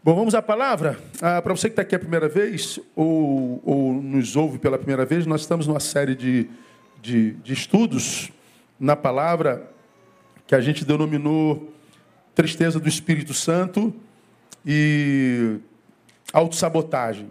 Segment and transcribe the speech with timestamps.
[0.00, 0.96] Bom, vamos à palavra.
[1.20, 5.04] Ah, Para você que está aqui a primeira vez, ou, ou, nos ouve pela primeira
[5.04, 6.48] vez, nós estamos numa série de,
[7.02, 8.30] de, de estudos
[8.78, 9.68] na palavra
[10.46, 11.74] que a gente denominou
[12.32, 13.92] Tristeza do Espírito Santo
[14.64, 15.56] e
[16.32, 17.28] autossabotagem.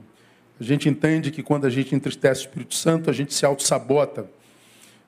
[0.59, 4.29] A gente entende que quando a gente entristece o Espírito Santo, a gente se autossabota.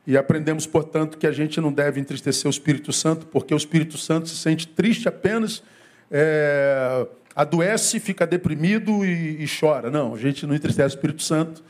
[0.07, 3.97] E aprendemos, portanto, que a gente não deve entristecer o Espírito Santo, porque o Espírito
[3.97, 5.61] Santo se sente triste apenas,
[6.09, 7.05] é,
[7.39, 9.89] adoece, fica deprimido e, e chora.
[9.89, 11.63] Não, a gente não entristece o Espírito Santo,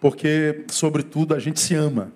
[0.00, 2.10] porque, sobretudo, a gente se ama.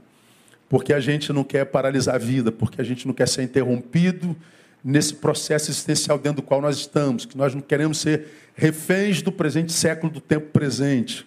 [0.69, 4.37] Porque a gente não quer paralisar a vida, porque a gente não quer ser interrompido
[4.83, 8.27] nesse processo existencial dentro do qual nós estamos, que nós não queremos ser
[8.57, 11.25] reféns do presente século, do tempo presente.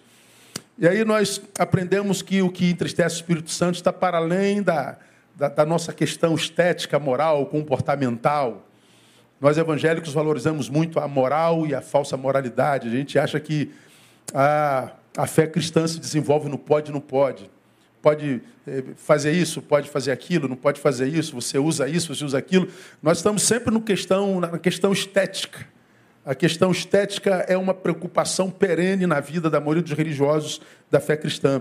[0.78, 4.98] E aí nós aprendemos que o que entristece o Espírito Santo está para além da,
[5.34, 8.68] da, da nossa questão estética, moral, comportamental.
[9.42, 12.86] Nós evangélicos valorizamos muito a moral e a falsa moralidade.
[12.86, 13.72] A gente acha que
[14.32, 17.50] a, a fé cristã se desenvolve no pode e no pode.
[18.00, 22.24] Pode eh, fazer isso, pode fazer aquilo, não pode fazer isso, você usa isso, você
[22.24, 22.68] usa aquilo.
[23.02, 25.66] Nós estamos sempre no questão, na questão estética.
[26.24, 31.16] A questão estética é uma preocupação perene na vida da maioria dos religiosos da fé
[31.16, 31.60] cristã.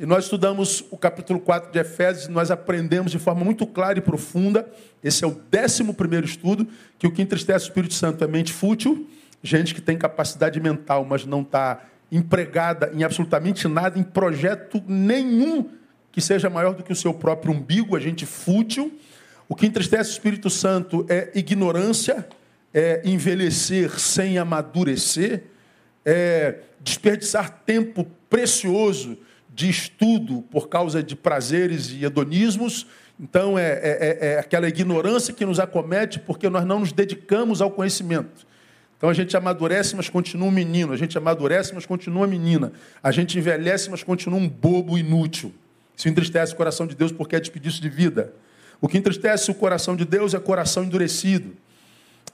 [0.00, 3.98] E nós estudamos o capítulo 4 de Efésios e nós aprendemos de forma muito clara
[3.98, 4.66] e profunda,
[5.04, 6.66] esse é o décimo primeiro estudo,
[6.98, 9.06] que o que entristece o Espírito Santo é mente fútil,
[9.42, 15.68] gente que tem capacidade mental, mas não está empregada em absolutamente nada, em projeto nenhum
[16.10, 18.98] que seja maior do que o seu próprio umbigo, a gente fútil.
[19.50, 22.26] O que entristece o Espírito Santo é ignorância,
[22.72, 25.42] é envelhecer sem amadurecer,
[26.06, 29.18] é desperdiçar tempo precioso
[29.60, 32.86] de estudo por causa de prazeres e hedonismos.
[33.20, 37.60] Então, é, é, é, é aquela ignorância que nos acomete porque nós não nos dedicamos
[37.60, 38.48] ao conhecimento.
[38.96, 40.94] Então a gente amadurece, mas continua um menino.
[40.94, 42.72] A gente amadurece, mas continua menina.
[43.02, 45.52] A gente envelhece, mas continua um bobo inútil.
[45.94, 48.32] Isso entristece o coração de Deus porque é desperdício de vida.
[48.80, 51.54] O que entristece o coração de Deus é coração endurecido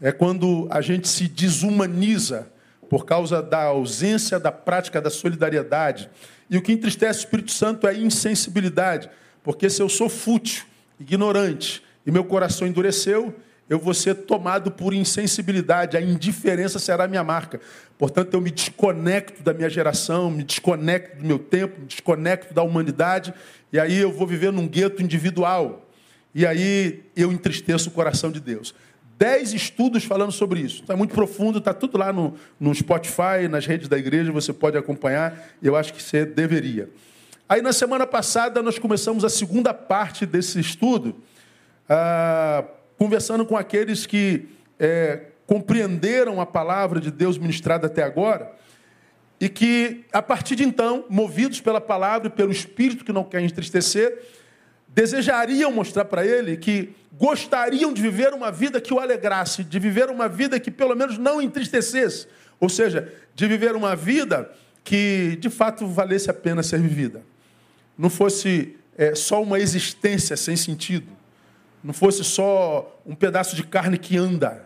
[0.01, 2.49] é quando a gente se desumaniza
[2.89, 6.09] por causa da ausência da prática da solidariedade.
[6.49, 9.11] E o que entristece o Espírito Santo é a insensibilidade,
[9.43, 10.65] porque se eu sou fútil,
[10.99, 13.35] ignorante, e meu coração endureceu,
[13.69, 17.61] eu vou ser tomado por insensibilidade, a indiferença será minha marca.
[17.99, 22.63] Portanto, eu me desconecto da minha geração, me desconecto do meu tempo, me desconecto da
[22.63, 23.35] humanidade,
[23.73, 25.89] e aí eu vou viver num gueto individual.
[26.33, 28.73] E aí eu entristeço o coração de Deus
[29.19, 30.83] dez estudos falando sobre isso.
[30.83, 34.77] Está muito profundo, está tudo lá no, no Spotify, nas redes da igreja, você pode
[34.77, 36.91] acompanhar, eu acho que você deveria.
[37.49, 41.17] Aí na semana passada nós começamos a segunda parte desse estudo,
[41.89, 42.65] ah,
[42.99, 48.53] conversando com aqueles que é, compreenderam a palavra de Deus ministrada até agora,
[49.39, 53.43] e que, a partir de então, movidos pela palavra e pelo Espírito que não quer
[53.43, 54.19] entristecer,
[54.89, 60.09] desejariam mostrar para ele que gostariam de viver uma vida que o alegrasse, de viver
[60.09, 62.27] uma vida que pelo menos não entristecesse,
[62.61, 64.51] ou seja, de viver uma vida
[64.85, 67.23] que de fato valesse a pena ser vivida.
[67.97, 71.09] Não fosse é, só uma existência sem sentido,
[71.83, 74.65] não fosse só um pedaço de carne que anda,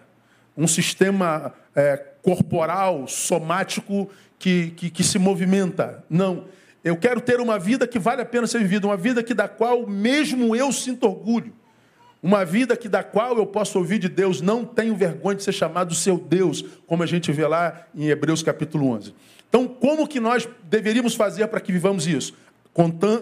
[0.57, 6.05] um sistema é, corporal, somático que, que, que se movimenta.
[6.09, 6.47] Não
[6.83, 9.47] eu quero ter uma vida que vale a pena ser vivida, uma vida que da
[9.47, 11.53] qual mesmo eu sinto orgulho.
[12.23, 15.53] Uma vida que da qual eu posso ouvir de Deus, não tenho vergonha de ser
[15.53, 19.15] chamado seu Deus, como a gente vê lá em Hebreus capítulo 11.
[19.49, 22.35] Então, como que nós deveríamos fazer para que vivamos isso?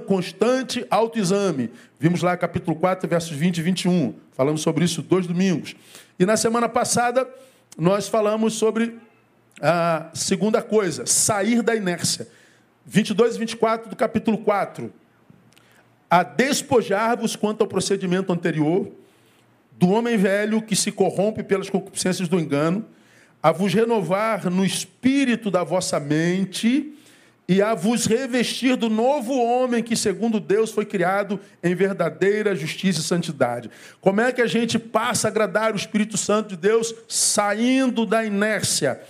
[0.07, 1.71] Constante autoexame.
[1.99, 4.15] Vimos lá capítulo 4, versos 20 e 21.
[4.33, 5.75] Falamos sobre isso dois domingos.
[6.19, 7.27] E na semana passada,
[7.79, 8.99] nós falamos sobre
[9.61, 12.29] a segunda coisa, sair da inércia.
[12.85, 14.93] 22 e 24 do capítulo 4.
[16.11, 18.91] A despojar-vos quanto ao procedimento anterior,
[19.73, 22.85] do homem velho que se corrompe pelas concupiscências do engano,
[23.43, 26.93] a vos renovar no espírito da vossa mente
[27.49, 33.01] e a vos revestir do novo homem que, segundo Deus, foi criado em verdadeira justiça
[33.01, 33.71] e santidade.
[34.01, 38.25] Como é que a gente passa a agradar o Espírito Santo de Deus saindo da
[38.25, 39.01] inércia?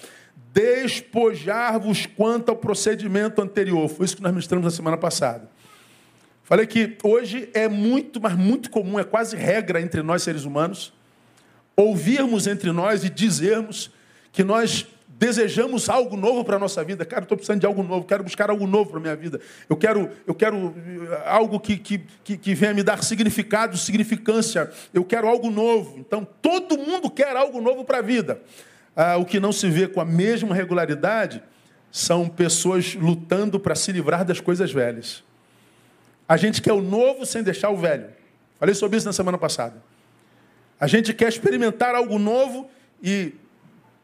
[0.51, 3.89] despojar-vos quanto ao procedimento anterior.
[3.89, 5.49] Foi isso que nós ministramos na semana passada.
[6.49, 10.95] Falei que hoje é muito, mas muito comum, é quase regra entre nós seres humanos,
[11.77, 13.91] ouvirmos entre nós e dizermos
[14.33, 17.05] que nós desejamos algo novo para a nossa vida.
[17.05, 19.39] Cara, estou precisando de algo novo, quero buscar algo novo para a minha vida.
[19.69, 24.71] Eu quero, eu quero eh, algo que, que, que, que venha me dar significado, significância.
[24.95, 25.99] Eu quero algo novo.
[25.99, 28.41] Então, todo mundo quer algo novo para a vida.
[28.97, 31.43] ah, o que não se vê com a mesma regularidade
[31.93, 35.28] são pessoas lutando para se livrar das coisas velhas.
[36.29, 38.11] A gente quer o novo sem deixar o velho.
[38.59, 39.83] Falei sobre isso na semana passada.
[40.79, 42.71] A gente quer experimentar algo novo
[43.03, 43.33] e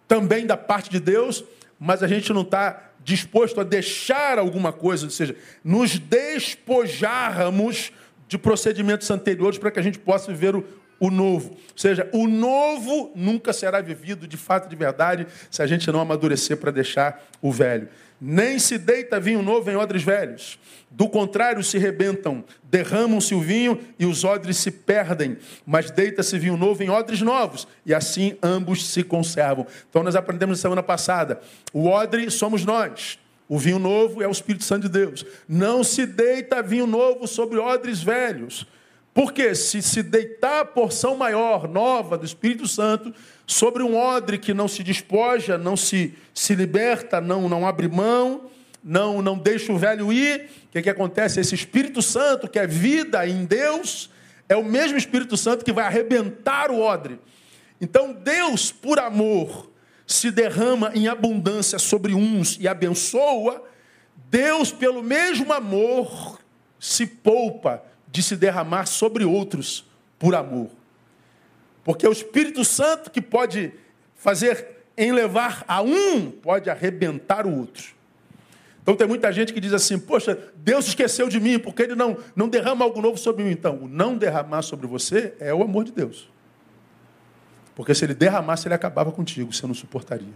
[0.08, 1.44] também da parte de Deus,
[1.78, 7.92] mas a gente não está disposto a deixar alguma coisa, ou seja, nos despojarmos
[8.26, 10.64] de procedimentos anteriores para que a gente possa viver o,
[10.98, 11.50] o novo.
[11.50, 16.00] Ou seja, o novo nunca será vivido de fato de verdade se a gente não
[16.00, 17.88] amadurecer para deixar o velho.
[18.20, 20.58] Nem se deita vinho novo em odres velhos.
[20.90, 25.36] Do contrário, se rebentam, derramam-se o vinho e os odres se perdem.
[25.66, 29.66] Mas deita-se vinho novo em odres novos, e assim ambos se conservam.
[29.90, 31.40] Então, nós aprendemos na semana passada:
[31.72, 33.18] o odre somos nós.
[33.48, 35.26] O vinho novo é o Espírito Santo de Deus.
[35.48, 38.66] Não se deita vinho novo sobre odres velhos.
[39.12, 43.14] Porque se se deitar a porção maior, nova do Espírito Santo,
[43.46, 48.50] sobre um odre que não se despoja, não se, se liberta, não, não abre mão,
[48.82, 51.40] não, não deixa o velho ir, o que, que acontece?
[51.40, 54.10] Esse Espírito Santo, que é vida em Deus,
[54.48, 57.18] é o mesmo Espírito Santo que vai arrebentar o odre.
[57.80, 59.70] Então Deus, por amor,
[60.06, 63.62] se derrama em abundância sobre uns e abençoa,
[64.30, 66.40] Deus, pelo mesmo amor,
[66.78, 69.84] se poupa de se derramar sobre outros
[70.18, 70.70] por amor.
[71.84, 73.72] Porque é o Espírito Santo que pode
[74.16, 77.94] fazer em levar a um, pode arrebentar o outro.
[78.82, 82.16] Então tem muita gente que diz assim: Poxa, Deus esqueceu de mim, porque Ele não,
[82.34, 83.50] não derrama algo novo sobre mim.
[83.50, 86.28] Então, o não derramar sobre você é o amor de Deus.
[87.74, 90.34] Porque se Ele derramasse, Ele acabava contigo, você não suportaria.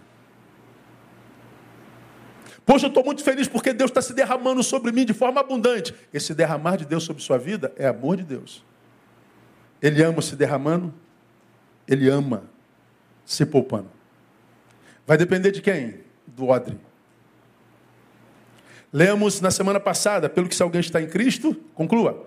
[2.65, 5.95] Poxa, eu estou muito feliz porque Deus está se derramando sobre mim de forma abundante.
[6.13, 8.63] Esse derramar de Deus sobre sua vida é amor de Deus.
[9.81, 10.93] Ele ama se derramando,
[11.89, 12.45] ele ama
[13.25, 13.91] se poupando.
[15.07, 16.01] Vai depender de quem?
[16.27, 16.79] Do odre.
[18.93, 22.27] Lemos na semana passada, pelo que se alguém está em Cristo, conclua.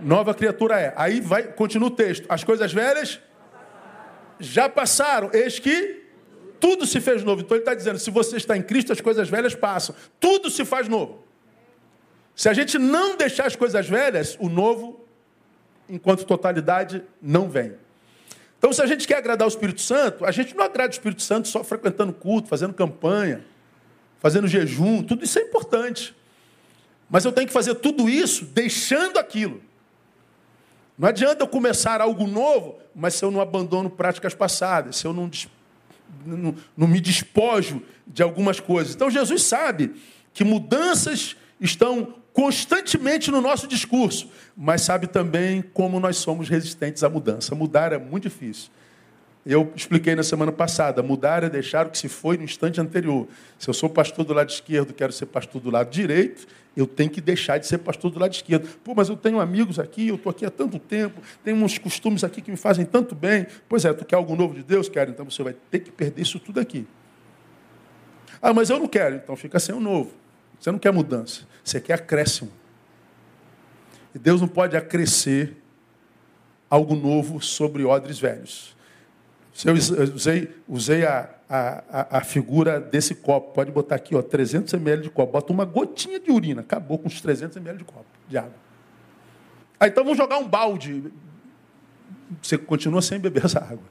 [0.00, 0.94] Nova criatura é.
[0.96, 2.26] Aí vai, continua o texto.
[2.28, 3.20] As coisas velhas
[4.38, 5.30] já passaram.
[5.32, 6.06] Eis que
[6.58, 7.42] tudo se fez novo.
[7.42, 9.94] Então ele está dizendo: se você está em Cristo, as coisas velhas passam.
[10.18, 11.24] Tudo se faz novo.
[12.34, 15.04] Se a gente não deixar as coisas velhas, o novo,
[15.88, 17.74] enquanto totalidade, não vem.
[18.60, 21.22] Então, se a gente quer agradar o Espírito Santo, a gente não agrada o Espírito
[21.22, 23.42] Santo só frequentando culto, fazendo campanha,
[24.18, 26.14] fazendo jejum, tudo isso é importante.
[27.08, 29.62] Mas eu tenho que fazer tudo isso deixando aquilo.
[30.98, 35.14] Não adianta eu começar algo novo, mas se eu não abandono práticas passadas, se eu
[35.14, 35.30] não
[36.26, 38.94] não, não me despojo de algumas coisas.
[38.94, 39.94] Então Jesus sabe
[40.34, 47.08] que mudanças estão constantemente no nosso discurso, mas sabe também como nós somos resistentes à
[47.08, 47.54] mudança.
[47.54, 48.70] Mudar é muito difícil.
[49.44, 53.26] Eu expliquei na semana passada, mudar é deixar o que se foi no instante anterior.
[53.58, 56.46] Se eu sou pastor do lado esquerdo, quero ser pastor do lado direito,
[56.76, 58.68] eu tenho que deixar de ser pastor do lado esquerdo.
[58.84, 62.22] Pô, mas eu tenho amigos aqui, eu estou aqui há tanto tempo, tenho uns costumes
[62.22, 63.46] aqui que me fazem tanto bem.
[63.66, 64.90] Pois é, tu quer algo novo de Deus?
[64.90, 66.86] Quero, então você vai ter que perder isso tudo aqui.
[68.42, 70.12] Ah, mas eu não quero, então fica sem o novo.
[70.60, 72.52] Você não quer mudança, você quer acréscimo.
[74.14, 75.56] E Deus não pode acrescer
[76.68, 78.76] algo novo sobre odres velhos.
[79.64, 83.52] Eu usei, usei a, a, a, figura desse copo.
[83.52, 85.32] Pode botar aqui, ó, 300 ml de copo.
[85.32, 86.60] Bota uma gotinha de urina.
[86.60, 88.54] Acabou com os 300 ml de copo de água.
[89.78, 91.12] Aí, então vamos jogar um balde.
[92.40, 93.84] Você continua sem beber essa água.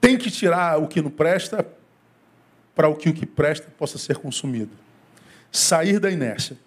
[0.00, 1.66] Tem que tirar o que não presta
[2.76, 4.70] para que o que presta possa ser consumido.
[5.50, 6.58] Sair da inércia.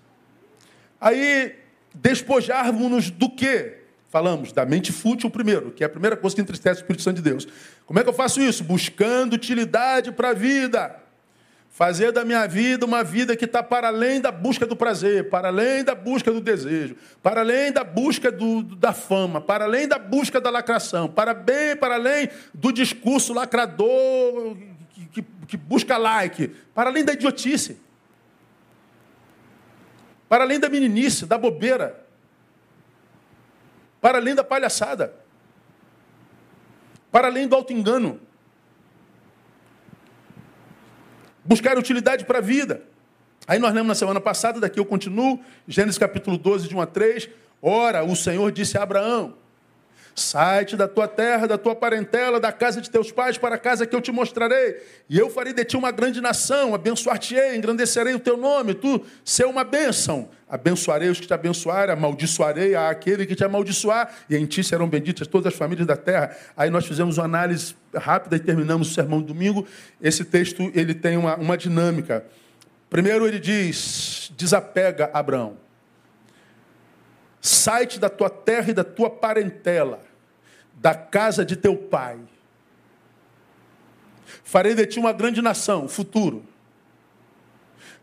[1.00, 1.56] Aí,
[1.94, 3.78] despojarmos-nos do quê?
[4.10, 7.18] Falamos da mente fútil primeiro, que é a primeira coisa que entristece o Espírito Santo
[7.18, 7.48] de Deus.
[7.86, 8.64] Como é que eu faço isso?
[8.64, 10.96] Buscando utilidade para a vida.
[11.70, 15.50] Fazer da minha vida uma vida que está para além da busca do prazer, para
[15.50, 20.00] além da busca do desejo, para além da busca do, da fama, para além da
[20.00, 24.58] busca da lacração, para bem, para além do discurso lacrador
[25.12, 27.80] que, que, busca like, para além da idiotice,
[30.28, 32.08] para além da meninice, da bobeira
[34.02, 35.14] para além da palhaçada,
[37.12, 38.20] para além do auto-engano.
[41.44, 42.84] Buscar utilidade para a vida.
[43.48, 46.86] Aí nós lemos na semana passada, daqui eu continuo, Gênesis capítulo 12, de 1 a
[46.86, 47.30] 3.
[47.62, 49.36] Ora, o Senhor disse a Abraão:
[50.20, 53.88] Sai-te da tua terra, da tua parentela, da casa de teus pais, para a casa
[53.88, 54.76] que eu te mostrarei.
[55.10, 59.46] E eu farei de ti uma grande nação, abençoar-te-ei, engrandecerei o teu nome, tu ser
[59.46, 60.30] uma bênção.
[60.50, 65.26] Abençoarei os que te abençoarem, amaldiçoarei aquele que te amaldiçoar, e em ti serão benditas
[65.26, 66.36] todas as famílias da terra.
[66.58, 69.66] Aí nós fizemos uma análise rápida e terminamos o sermão domingo.
[70.02, 72.26] Esse texto ele tem uma, uma dinâmica.
[72.90, 75.56] Primeiro ele diz: desapega Abraão.
[77.40, 80.09] Sai-te da tua terra e da tua parentela
[80.80, 82.18] da casa de teu pai.
[84.44, 86.44] Farei de ti uma grande nação, futuro.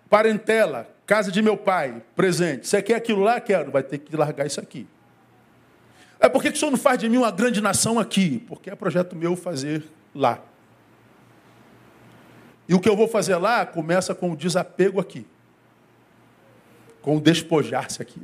[0.09, 2.69] Parentela, casa de meu pai, presente.
[2.69, 3.41] Você quer aquilo lá?
[3.41, 3.71] Quero.
[3.71, 4.87] Vai ter que largar isso aqui.
[6.21, 8.45] É por que o senhor não faz de mim uma grande nação aqui?
[8.47, 10.41] Porque é projeto meu fazer lá.
[12.69, 15.27] E o que eu vou fazer lá começa com o desapego aqui.
[17.01, 18.23] Com o despojar-se aqui.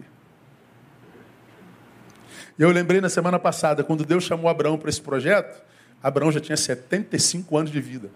[2.59, 5.63] Eu lembrei na semana passada, quando Deus chamou Abraão para esse projeto,
[6.03, 8.11] Abraão já tinha 75 anos de vida.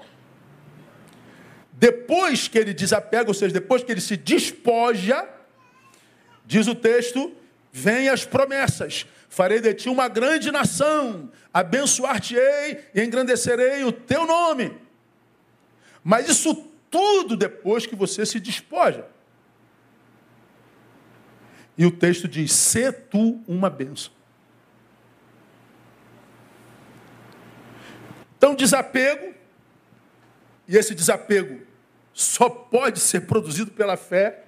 [1.73, 5.27] Depois que ele desapega, ou seja, depois que ele se despoja,
[6.45, 7.35] diz o texto,
[7.73, 9.07] vem as promessas.
[9.29, 14.75] Farei de ti uma grande nação, abençoar-te-ei e engrandecerei o teu nome.
[16.03, 16.55] Mas isso
[16.91, 19.07] tudo depois que você se despoja.
[21.77, 24.13] E o texto diz: "Se tu uma bênção".
[28.47, 29.35] Então, desapego,
[30.69, 31.67] e esse desapego
[32.15, 34.45] só pode ser produzido pela fé.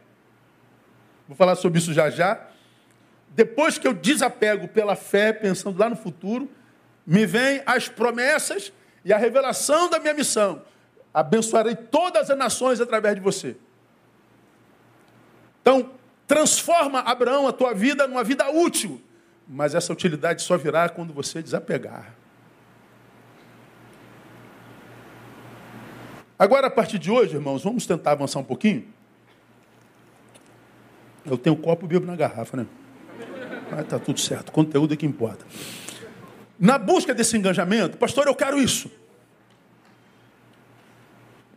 [1.26, 2.46] Vou falar sobre isso já já.
[3.30, 6.48] Depois que eu desapego pela fé, pensando lá no futuro,
[7.04, 8.72] me vem as promessas
[9.04, 10.62] e a revelação da minha missão.
[11.12, 13.56] Abençoarei todas as nações através de você.
[15.60, 15.90] Então,
[16.24, 19.02] transforma, Abraão, a tua vida numa vida útil.
[19.48, 22.17] Mas essa utilidade só virá quando você desapegar.
[26.38, 28.86] Agora, a partir de hoje, irmãos, vamos tentar avançar um pouquinho.
[31.26, 32.66] Eu tenho um copo e bebo na garrafa, né?
[33.70, 35.44] Mas tá tudo certo, conteúdo é que importa.
[36.58, 38.90] Na busca desse engajamento, pastor, eu quero isso.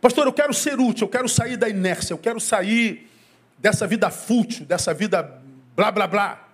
[0.00, 3.08] Pastor, eu quero ser útil, eu quero sair da inércia, eu quero sair
[3.56, 5.40] dessa vida fútil, dessa vida
[5.76, 6.48] blá blá blá.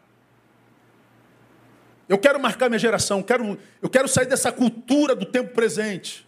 [2.06, 6.27] Eu quero marcar minha geração, eu quero, eu quero sair dessa cultura do tempo presente.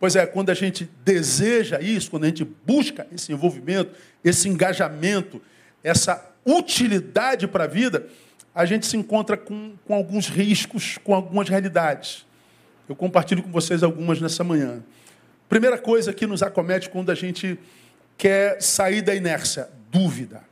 [0.00, 5.42] Pois é, quando a gente deseja isso, quando a gente busca esse envolvimento, esse engajamento,
[5.82, 8.06] essa utilidade para a vida,
[8.54, 12.26] a gente se encontra com, com alguns riscos, com algumas realidades.
[12.88, 14.82] Eu compartilho com vocês algumas nessa manhã.
[15.48, 17.58] Primeira coisa que nos acomete quando a gente
[18.16, 20.42] quer sair da inércia: dúvida.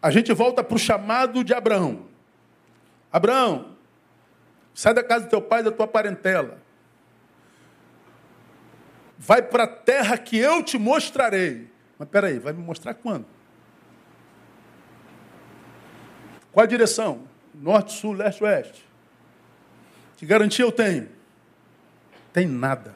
[0.00, 2.06] A gente volta para o chamado de Abraão.
[3.10, 3.73] Abraão,
[4.74, 6.58] Sai da casa do teu pai e da tua parentela.
[9.16, 11.70] Vai para a terra que eu te mostrarei.
[11.98, 13.24] Mas peraí, vai me mostrar quando?
[16.50, 17.22] Qual a direção?
[17.54, 18.84] Norte, sul, leste, oeste.
[20.16, 21.08] Que garantia eu tenho?
[22.32, 22.94] Tem nada.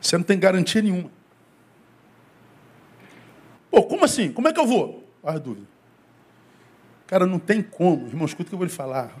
[0.00, 1.10] Você não tem garantia nenhuma.
[3.70, 4.32] Pô, como assim?
[4.32, 5.08] Como é que eu vou?
[5.22, 5.73] Faz dúvida.
[7.14, 8.08] Cara, não tem como.
[8.08, 9.16] Irmão, escuta o que eu vou lhe falar.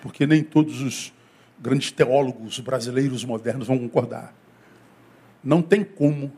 [0.00, 1.12] Porque nem todos os
[1.58, 4.32] grandes teólogos brasileiros modernos vão concordar.
[5.42, 6.32] Não tem como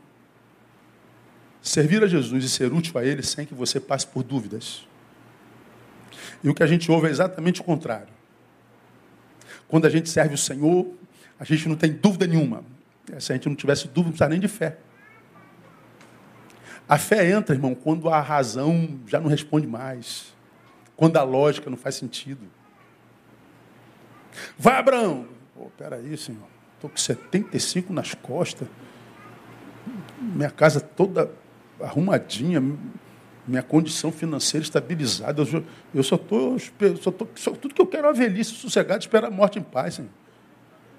[1.61, 4.87] servir a Jesus e ser útil a Ele sem que você passe por dúvidas.
[6.43, 8.11] E o que a gente ouve é exatamente o contrário.
[9.67, 10.91] Quando a gente serve o Senhor,
[11.39, 12.63] a gente não tem dúvida nenhuma.
[13.19, 14.79] Se a gente não tivesse dúvida, não precisa nem de fé.
[16.87, 20.33] A fé entra, irmão, quando a razão já não responde mais.
[20.95, 22.45] Quando a lógica não faz sentido.
[24.57, 25.27] Vai, Abraão.
[25.55, 26.47] Pô, peraí, senhor.
[26.75, 28.67] Estou com 75 nas costas.
[30.19, 31.31] Minha casa toda
[31.79, 32.61] arrumadinha.
[33.47, 35.41] Minha condição financeira estabilizada.
[35.41, 36.57] Eu, eu só estou.
[36.99, 39.63] Só tô, só, tudo que eu quero é uma velhice sossegada, esperar a morte em
[39.63, 40.11] paz, senhor.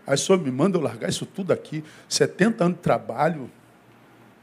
[0.06, 1.84] Aí o senhor me manda eu largar isso tudo aqui.
[2.08, 3.50] 70 anos de trabalho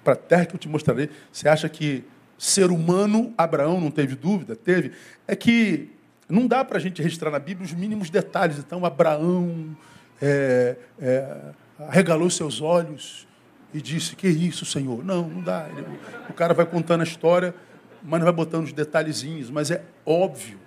[0.09, 1.09] para a terra que eu te mostrarei.
[1.31, 2.03] Você acha que
[2.37, 4.55] ser humano, Abraão não teve dúvida?
[4.55, 4.91] Teve.
[5.27, 5.89] É que
[6.27, 8.57] não dá para a gente registrar na Bíblia os mínimos detalhes.
[8.57, 9.77] Então, Abraão
[10.21, 11.37] é, é,
[11.77, 13.27] arregalou seus olhos
[13.71, 15.05] e disse: Que isso, Senhor?
[15.05, 15.67] Não, não dá.
[15.69, 15.85] Ele,
[16.27, 17.53] o cara vai contando a história,
[18.01, 19.51] mas não vai botando os detalhezinhos.
[19.51, 20.59] Mas é óbvio.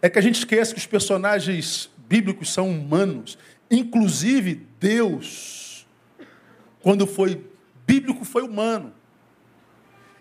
[0.00, 3.36] É que a gente esquece que os personagens bíblicos são humanos,
[3.70, 5.69] inclusive Deus
[6.82, 7.44] quando foi
[7.86, 8.92] bíblico, foi humano.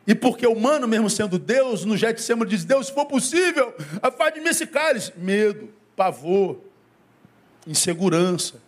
[0.06, 4.42] E porque humano, mesmo sendo Deus, no Getsemane diz, Deus, se for possível, afaste de
[4.42, 5.14] mim esse cálice.
[5.16, 6.60] Medo, pavor,
[7.68, 8.60] insegurança.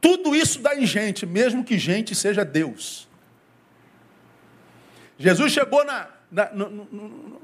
[0.00, 3.08] Tudo isso dá em gente, mesmo que gente seja Deus.
[5.18, 7.40] Jesus chegou na, na, no,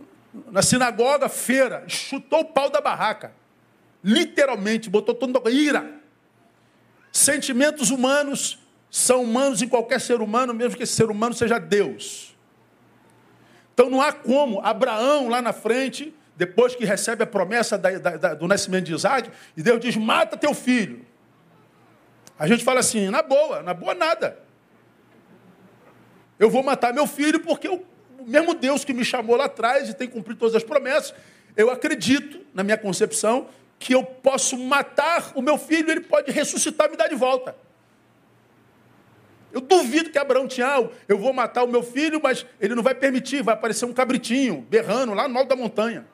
[0.51, 3.33] na sinagoga, feira, chutou o pau da barraca.
[4.03, 6.01] Literalmente, botou todo mundo ira.
[7.13, 8.59] Sentimentos humanos
[8.91, 12.37] são humanos em qualquer ser humano, mesmo que esse ser humano seja Deus.
[13.75, 18.35] Então não há como Abraão lá na frente, depois que recebe a promessa da, da,
[18.35, 21.05] do nascimento de Isaac, e Deus diz: mata teu filho.
[22.39, 24.39] A gente fala assim, na boa, na boa nada.
[26.39, 27.85] Eu vou matar meu filho porque o
[28.25, 31.15] mesmo Deus que me chamou lá atrás e tem cumprido todas as promessas,
[31.57, 36.87] eu acredito, na minha concepção, que eu posso matar o meu filho, ele pode ressuscitar
[36.87, 37.57] e me dar de volta.
[39.53, 42.83] Eu duvido que Abraão tinha, ah, eu vou matar o meu filho, mas ele não
[42.83, 46.07] vai permitir, vai aparecer um cabritinho berrando lá no alto da montanha.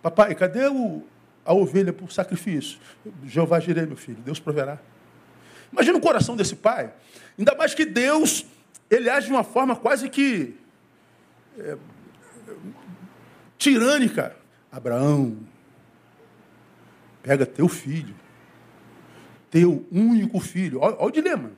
[0.00, 1.02] Papai, cadê o,
[1.44, 2.78] a ovelha para o sacrifício?
[3.24, 4.78] Jeová girei, meu filho, Deus proverá.
[5.72, 6.92] Imagina o coração desse pai.
[7.36, 8.46] Ainda mais que Deus,
[8.88, 10.54] ele age de uma forma quase que
[11.58, 11.76] é,
[13.58, 14.36] tirânica.
[14.70, 15.38] Abraão,
[17.22, 18.14] pega teu filho,
[19.54, 20.80] teu único filho.
[20.80, 21.52] Olha, olha o dilema.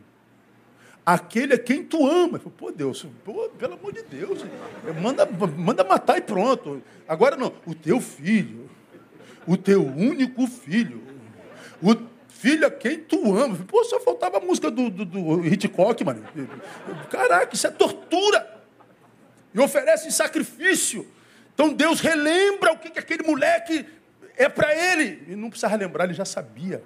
[1.04, 2.38] Aquele é quem tu ama.
[2.38, 4.44] Pô, Deus, pô, pelo amor de Deus,
[5.00, 5.26] manda,
[5.56, 6.82] manda matar e pronto.
[7.08, 8.68] Agora não, o teu filho,
[9.46, 11.02] o teu único filho,
[11.80, 11.96] o
[12.28, 13.56] filho a quem tu ama.
[13.66, 16.22] Pô, só faltava a música do, do, do Hitchcock, mano.
[17.08, 18.60] Caraca, isso é tortura.
[19.54, 21.06] E oferece sacrifício.
[21.54, 23.86] Então Deus relembra o que, que aquele moleque
[24.36, 25.22] é para ele.
[25.28, 26.82] E não precisava lembrar, ele já sabia.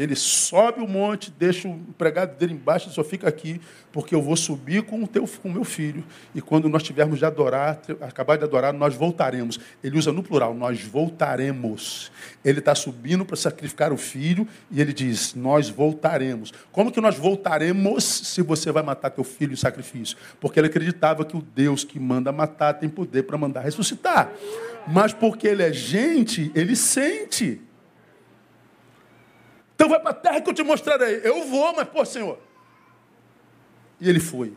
[0.00, 3.60] Ele sobe o monte, deixa o empregado dele embaixo só fica aqui,
[3.92, 6.02] porque eu vou subir com o teu, com o meu filho.
[6.34, 9.60] E quando nós tivermos de adorar, acabar de adorar, nós voltaremos.
[9.84, 12.10] Ele usa no plural, nós voltaremos.
[12.42, 16.50] Ele está subindo para sacrificar o filho e ele diz, nós voltaremos.
[16.72, 20.16] Como que nós voltaremos se você vai matar teu filho em sacrifício?
[20.40, 24.32] Porque ele acreditava que o Deus que manda matar tem poder para mandar ressuscitar.
[24.88, 27.60] Mas porque ele é gente, ele sente.
[29.80, 31.22] Então vai para a terra que eu te mostrarei.
[31.24, 32.38] Eu vou, mas, pô, Senhor.
[33.98, 34.52] E ele foi.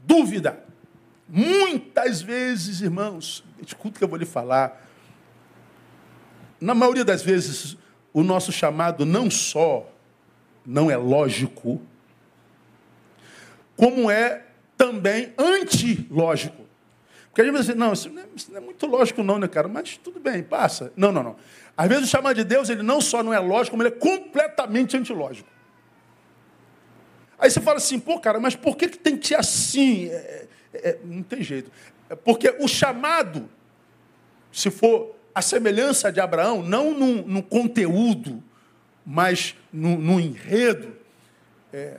[0.00, 0.62] Dúvida.
[1.26, 4.86] Muitas vezes, irmãos, escuta o que eu vou lhe falar.
[6.60, 7.78] Na maioria das vezes,
[8.12, 9.90] o nosso chamado não só
[10.66, 11.80] não é lógico,
[13.74, 14.44] como é
[14.76, 16.66] também antilógico.
[17.32, 19.48] Porque gente vai dizer, não, isso não, é, isso não é muito lógico não, né,
[19.48, 19.66] cara?
[19.66, 20.92] Mas tudo bem, passa.
[20.94, 21.36] Não, não, não.
[21.74, 23.98] Às vezes o chamado de Deus, ele não só não é lógico, como ele é
[23.98, 25.48] completamente antilógico.
[27.38, 30.08] Aí você fala assim, pô, cara, mas por que, que tem que ser assim?
[30.08, 31.72] É, é, é não tem jeito.
[32.10, 33.48] É porque o chamado,
[34.52, 38.44] se for a semelhança de Abraão, não no, no conteúdo,
[39.06, 40.94] mas no, no enredo,
[41.72, 41.96] é,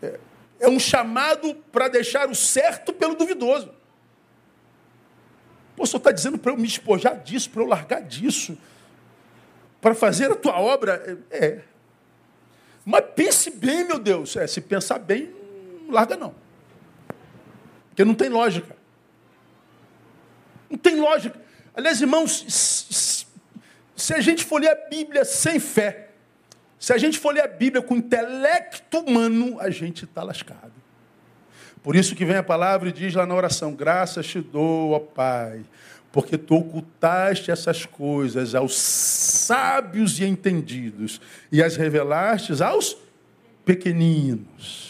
[0.00, 0.20] é,
[0.60, 3.76] é um chamado para deixar o certo pelo duvidoso.
[5.78, 8.58] Pô, senhor está dizendo para eu me espojar disso, para eu largar disso,
[9.80, 11.20] para fazer a tua obra?
[11.30, 11.60] É.
[12.84, 14.34] Mas pense bem, meu Deus.
[14.34, 15.32] É, se pensar bem,
[15.86, 16.34] não larga não.
[17.90, 18.74] Porque não tem lógica.
[20.68, 21.40] Não tem lógica.
[21.72, 23.24] Aliás, irmãos,
[23.96, 26.08] se a gente for ler a Bíblia sem fé,
[26.76, 30.72] se a gente for ler a Bíblia com intelecto humano, a gente está lascado.
[31.82, 34.98] Por isso que vem a palavra e diz lá na oração: Graças te dou, ó
[34.98, 35.62] Pai,
[36.12, 42.96] porque tu ocultaste essas coisas aos sábios e entendidos e as revelaste aos
[43.64, 44.88] pequeninos.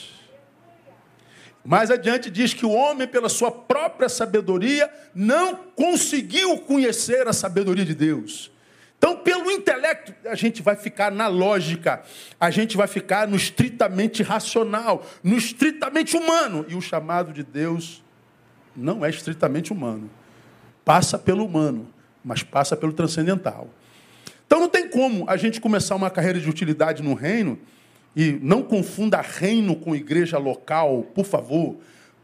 [1.65, 7.85] Mais adiante diz que o homem, pela sua própria sabedoria, não conseguiu conhecer a sabedoria
[7.85, 8.51] de Deus.
[8.99, 12.03] Então, pelo intelecto, a gente vai ficar na lógica,
[12.39, 16.67] a gente vai ficar no estritamente racional, no estritamente humano.
[16.69, 18.03] E o chamado de Deus
[18.77, 20.11] não é estritamente humano.
[20.85, 21.89] Passa pelo humano,
[22.25, 23.69] mas passa pelo transcendental.
[24.47, 27.59] Então, não tem como a gente começar uma carreira de utilidade no reino,
[28.17, 31.77] e não confunda reino com igreja local, por favor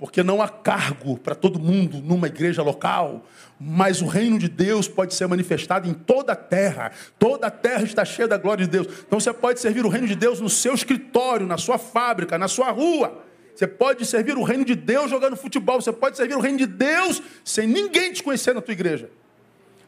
[0.05, 3.25] porque não há cargo para todo mundo numa igreja local,
[3.59, 6.93] mas o reino de Deus pode ser manifestado em toda a terra.
[7.19, 8.87] Toda a terra está cheia da glória de Deus.
[9.07, 12.49] Então você pode servir o reino de Deus no seu escritório, na sua fábrica, na
[12.49, 13.25] sua rua.
[13.55, 15.81] Você pode servir o reino de Deus jogando futebol.
[15.81, 19.09] Você pode servir o reino de Deus sem ninguém te conhecer na tua igreja.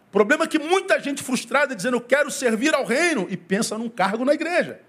[0.08, 3.76] O problema é que muita gente frustrada dizendo eu quero servir ao reino e pensa
[3.76, 4.80] num cargo na igreja.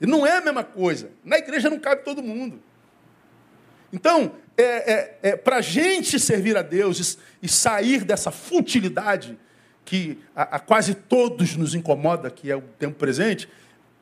[0.00, 1.10] E não é a mesma coisa.
[1.22, 2.62] Na igreja não cabe todo mundo.
[3.92, 9.38] Então, é, é, é para a gente servir a Deus e, e sair dessa futilidade
[9.84, 13.48] que a, a, quase todos nos incomoda, que é o tempo presente,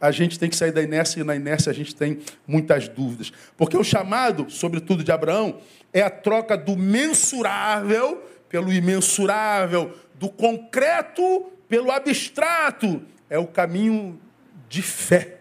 [0.00, 3.32] a gente tem que sair da inércia e na inércia a gente tem muitas dúvidas.
[3.56, 5.60] Porque o chamado, sobretudo de Abraão,
[5.92, 13.02] é a troca do mensurável pelo imensurável, do concreto pelo abstrato.
[13.28, 14.20] É o caminho
[14.68, 15.38] de fé.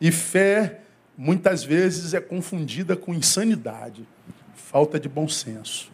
[0.00, 0.80] E fé,
[1.16, 4.06] muitas vezes, é confundida com insanidade,
[4.54, 5.90] falta de bom senso.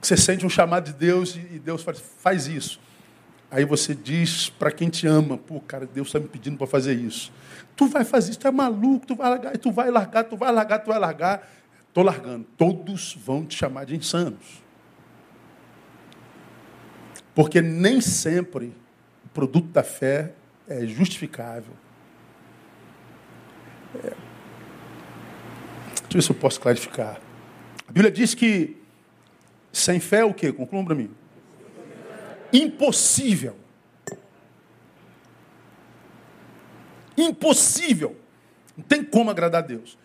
[0.00, 2.80] Você sente um chamado de Deus e Deus faz, faz isso.
[3.50, 6.94] Aí você diz para quem te ama, pô, cara, Deus está me pedindo para fazer
[6.94, 7.32] isso.
[7.76, 10.52] Tu vai fazer isso, tu é maluco, tu vai largar, tu vai largar, tu vai
[10.52, 11.48] largar, tu vai largar.
[11.88, 12.46] Estou largando.
[12.56, 14.62] Todos vão te chamar de insanos.
[17.34, 18.72] Porque nem sempre
[19.24, 20.32] o produto da fé
[20.70, 21.74] é justificável.
[23.96, 24.00] É.
[24.00, 24.16] Deixa
[26.08, 27.20] eu ver se eu posso clarificar.
[27.86, 28.76] A Bíblia diz que
[29.72, 30.52] sem fé é o quê?
[30.52, 31.10] Concluam para mim.
[32.52, 33.56] Impossível.
[37.16, 38.16] Impossível.
[38.76, 39.98] Não tem como agradar a Deus.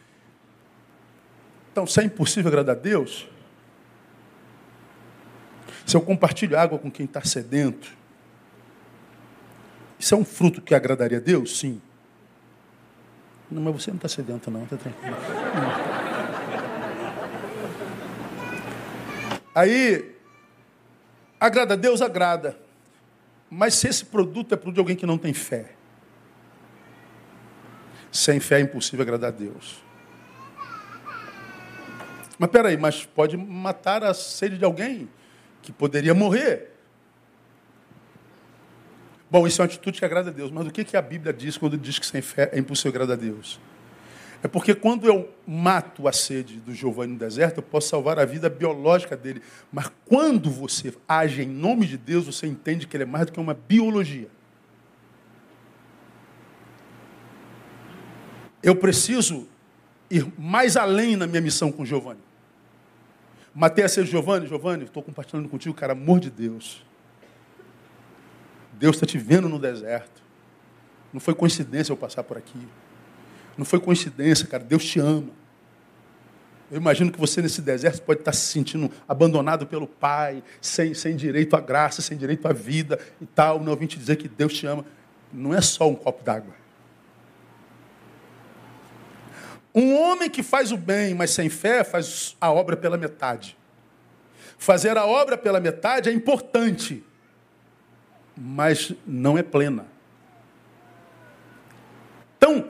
[1.71, 3.27] Então, se é impossível agradar a Deus,
[5.85, 7.95] se eu compartilho água com quem está sedento,
[9.99, 11.59] isso é um fruto que agradaria a Deus?
[11.59, 11.81] Sim.
[13.49, 15.15] Não, mas você não está sedento, não, está tranquilo.
[19.53, 20.15] Aí,
[21.39, 22.57] agrada a Deus, agrada.
[23.49, 25.71] Mas se esse produto é produto de alguém que não tem fé,
[28.11, 29.83] sem fé é impossível agradar a Deus.
[32.37, 35.07] Mas peraí, mas pode matar a sede de alguém?
[35.65, 36.74] que poderia morrer.
[39.35, 40.49] Bom, isso é uma atitude que agrada a Deus.
[40.49, 43.17] Mas o que, que a Bíblia diz quando diz que sem fé é impossível agradar
[43.17, 43.59] a Deus?
[44.41, 48.23] É porque quando eu mato a sede do Giovanni no deserto, eu posso salvar a
[48.23, 49.41] vida biológica dele.
[49.73, 53.33] Mas quando você age em nome de Deus, você entende que ele é mais do
[53.33, 54.29] que uma biologia.
[58.63, 59.49] Eu preciso
[60.09, 62.21] ir mais além na minha missão com Giovanni.
[63.53, 66.85] Matei a ser Giovanni, Giovanni, estou compartilhando contigo, cara, amor de Deus.
[68.77, 70.23] Deus está te vendo no deserto.
[71.11, 72.59] Não foi coincidência eu passar por aqui.
[73.57, 74.63] Não foi coincidência, cara.
[74.63, 75.29] Deus te ama.
[76.69, 81.15] Eu imagino que você nesse deserto pode estar se sentindo abandonado pelo Pai, sem, sem
[81.15, 83.61] direito à graça, sem direito à vida e tal.
[83.61, 84.83] Não, vim te dizer que Deus te ama.
[85.31, 86.53] Não é só um copo d'água.
[89.73, 93.57] Um homem que faz o bem, mas sem fé, faz a obra pela metade.
[94.57, 97.03] Fazer a obra pela metade é importante,
[98.37, 99.85] mas não é plena.
[102.37, 102.69] Então,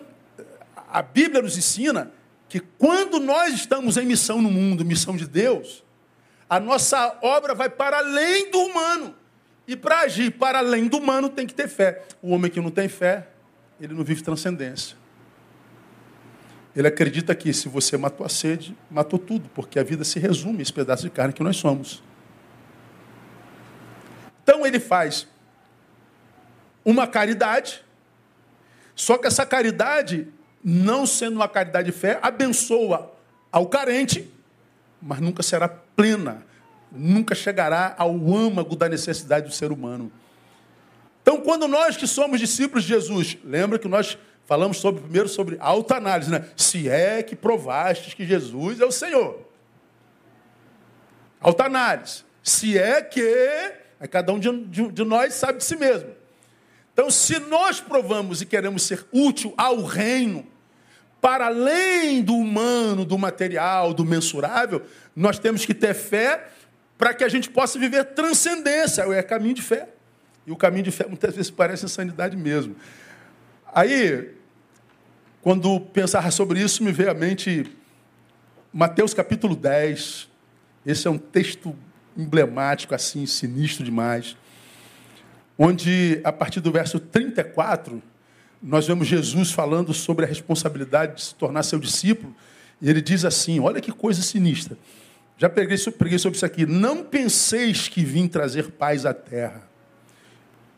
[0.88, 2.12] a Bíblia nos ensina
[2.48, 5.84] que quando nós estamos em missão no mundo, missão de Deus,
[6.50, 9.16] a nossa obra vai para além do humano.
[9.68, 12.04] E para agir para além do humano tem que ter fé.
[12.22, 13.28] O homem que não tem fé,
[13.82, 14.96] ele não vive transcendência.
[16.76, 20.60] Ele acredita que se você matou a sede, matou tudo, porque a vida se resume
[20.60, 22.04] a esse pedaço de carne que nós somos.
[24.44, 25.28] Então ele faz
[26.86, 27.84] uma caridade,
[28.96, 30.28] só que essa caridade,
[30.64, 33.12] não sendo uma caridade de fé, abençoa
[33.52, 34.32] ao carente,
[35.02, 36.46] mas nunca será plena,
[36.92, 40.12] nunca chegará ao âmago da necessidade do ser humano.
[41.22, 45.58] Então, quando nós que somos discípulos de Jesus, lembra que nós Falamos sobre, primeiro sobre
[45.60, 46.46] autoanálise, né?
[46.56, 49.40] Se é que provastes que Jesus é o Senhor.
[51.42, 52.24] Autoanálise.
[52.44, 53.74] Se é que.
[54.00, 56.10] Aí cada um de, de, de nós sabe de si mesmo.
[56.96, 60.48] Então, se nós provamos e queremos ser útil ao reino,
[61.20, 64.82] para além do humano, do material, do mensurável,
[65.14, 66.48] nós temos que ter fé
[66.98, 69.02] para que a gente possa viver transcendência.
[69.14, 69.90] É caminho de fé.
[70.48, 72.78] E o caminho de fé muitas vezes parece insanidade mesmo.
[73.74, 74.34] Aí,
[75.42, 77.76] quando pensar sobre isso, me veio à mente
[78.72, 80.30] Mateus capítulo 10.
[80.86, 81.76] Esse é um texto
[82.16, 84.38] emblemático, assim, sinistro demais.
[85.58, 88.02] Onde, a partir do verso 34,
[88.62, 92.36] nós vemos Jesus falando sobre a responsabilidade de se tornar seu discípulo.
[92.82, 94.78] E ele diz assim: olha que coisa sinistra.
[95.38, 96.66] Já preguei, sobre isso aqui.
[96.66, 99.68] Não penseis que vim trazer paz à terra.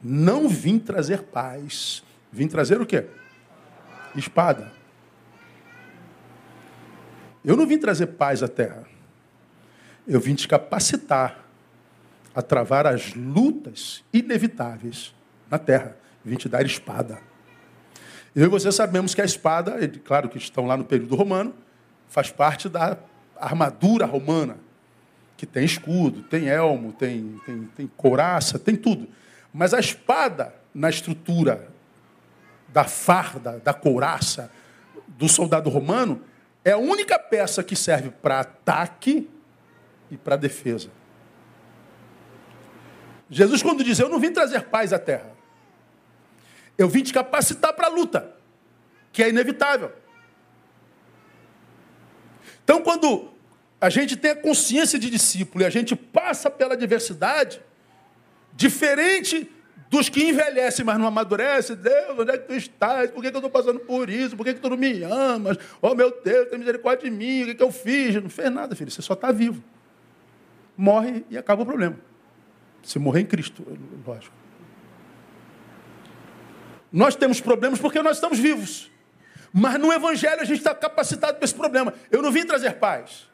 [0.04, 3.06] Não vim trazer paz, Vim trazer o quê?
[4.16, 4.72] Espada.
[7.44, 8.86] Eu não vim trazer paz à terra.
[10.08, 11.47] Eu vim te capacitar
[12.38, 15.12] a travar as lutas inevitáveis
[15.50, 15.98] na terra.
[16.24, 17.18] Vim te dar espada.
[18.36, 21.52] Eu e você sabemos que a espada, claro que estão lá no período romano,
[22.08, 22.96] faz parte da
[23.36, 24.58] armadura romana,
[25.36, 29.08] que tem escudo, tem elmo, tem, tem, tem couraça, tem tudo.
[29.52, 31.70] Mas a espada, na estrutura
[32.68, 34.52] da farda, da couraça
[35.08, 36.22] do soldado romano,
[36.64, 39.28] é a única peça que serve para ataque
[40.12, 40.96] e para defesa.
[43.30, 45.36] Jesus, quando diz: Eu não vim trazer paz à terra,
[46.78, 48.36] eu vim te capacitar para a luta,
[49.12, 49.92] que é inevitável.
[52.64, 53.30] Então, quando
[53.80, 57.62] a gente tem a consciência de discípulo e a gente passa pela adversidade,
[58.54, 59.50] diferente
[59.90, 63.10] dos que envelhecem, mas não amadurecem, Deus, onde é que tu estás?
[63.12, 64.36] Por que, que eu estou passando por isso?
[64.36, 65.58] Por que, que tu não me amas?
[65.82, 68.16] Oh, meu Deus, tem misericórdia de mim, o que, que eu fiz?
[68.16, 69.64] Não fez nada, filho, você só está vivo.
[70.76, 71.98] Morre e acaba o problema.
[72.84, 73.66] Se morrer em Cristo,
[74.06, 74.36] lógico.
[76.92, 78.90] Nós temos problemas porque nós estamos vivos.
[79.54, 81.94] Mas no Evangelho a gente está capacitado para esse problema.
[82.12, 83.28] Eu não vim trazer paz.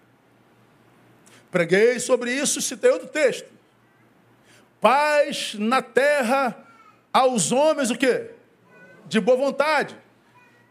[1.52, 3.52] Preguei sobre isso, citei outro texto.
[4.82, 6.58] Paz na terra
[7.12, 8.32] aos homens o quê?
[9.06, 9.96] De boa vontade.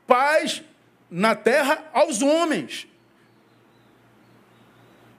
[0.07, 0.63] Paz
[1.11, 2.89] na terra aos homens.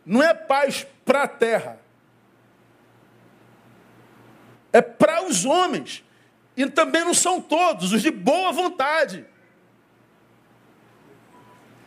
[0.06, 1.80] Não é paz para a terra.
[4.74, 6.04] É para os homens.
[6.58, 9.26] E também não são todos, os de boa vontade.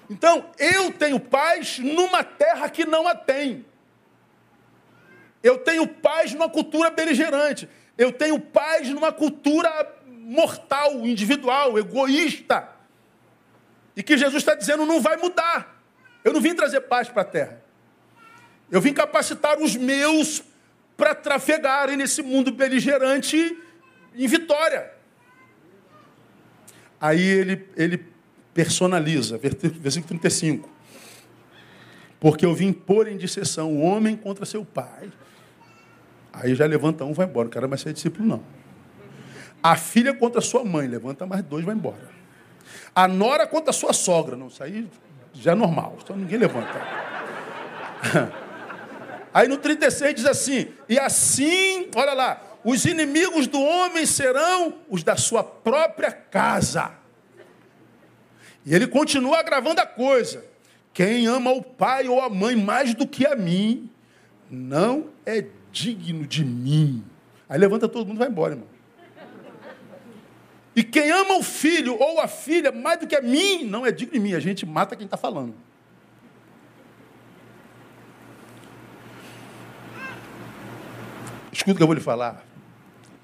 [0.08, 3.66] Então, eu tenho paz numa terra que não a tem.
[5.42, 7.68] Eu tenho paz numa cultura beligerante.
[7.98, 12.68] Eu tenho paz numa cultura mortal, individual, egoísta.
[13.96, 15.82] E que Jesus está dizendo não vai mudar.
[16.22, 17.62] Eu não vim trazer paz para a terra.
[18.70, 20.42] Eu vim capacitar os meus
[20.96, 23.58] para trafegarem nesse mundo beligerante
[24.14, 24.92] em vitória.
[27.00, 28.04] Aí ele, ele
[28.54, 30.68] personaliza, versículo 35.
[32.18, 35.10] Porque eu vim pôr em disseção o homem contra seu pai
[36.38, 37.44] Aí já levanta um, vai embora.
[37.46, 38.42] Não quero mais ser discípulo, não.
[39.62, 42.10] A filha contra sua mãe, levanta mais dois, vai embora.
[42.94, 44.36] A nora contra sua sogra.
[44.36, 44.86] Não, isso aí
[45.32, 46.78] já é normal, então ninguém levanta.
[49.36, 55.02] Aí no 36 diz assim: E assim, olha lá, os inimigos do homem serão os
[55.02, 56.92] da sua própria casa.
[58.64, 60.42] E ele continua agravando a coisa.
[60.94, 63.90] Quem ama o pai ou a mãe mais do que a mim,
[64.50, 67.04] não é digno de mim.
[67.46, 68.68] Aí levanta todo mundo e vai embora, irmão.
[70.74, 73.92] E quem ama o filho ou a filha mais do que a mim, não é
[73.92, 74.32] digno de mim.
[74.32, 75.54] A gente mata quem está falando.
[81.56, 82.44] Escuta o que eu vou lhe falar.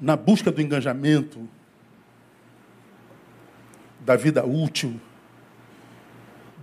[0.00, 1.46] Na busca do engajamento,
[4.00, 4.98] da vida útil,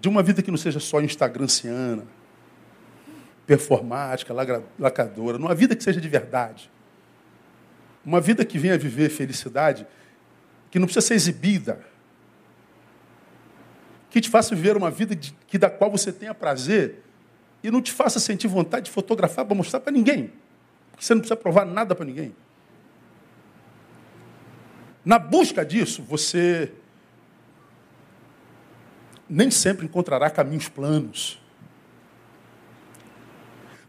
[0.02, 2.06] de uma vida que não seja só instagranciana,
[3.46, 4.34] performática,
[4.80, 6.72] lacradora, numa vida que seja de verdade.
[8.04, 9.86] Uma vida que venha viver felicidade,
[10.72, 11.86] que não precisa ser exibida.
[14.10, 17.04] Que te faça viver uma vida de, que da qual você tenha prazer
[17.64, 20.34] e não te faça sentir vontade de fotografar para mostrar para ninguém.
[21.00, 22.36] Você não precisa provar nada para ninguém.
[25.06, 26.72] Na busca disso, você
[29.30, 31.40] nem sempre encontrará caminhos planos.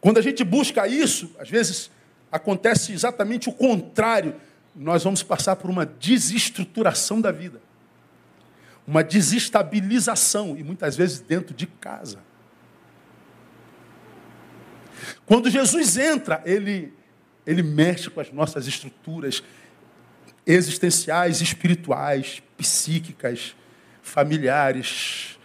[0.00, 1.90] Quando a gente busca isso, às vezes
[2.30, 4.34] acontece exatamente o contrário.
[4.74, 7.60] Nós vamos passar por uma desestruturação da vida,
[8.86, 12.18] uma desestabilização, e muitas vezes dentro de casa.
[15.26, 16.94] Quando Jesus entra, ele,
[17.46, 19.42] ele mexe com as nossas estruturas
[20.46, 23.54] existenciais, espirituais, psíquicas,
[24.02, 25.38] familiares,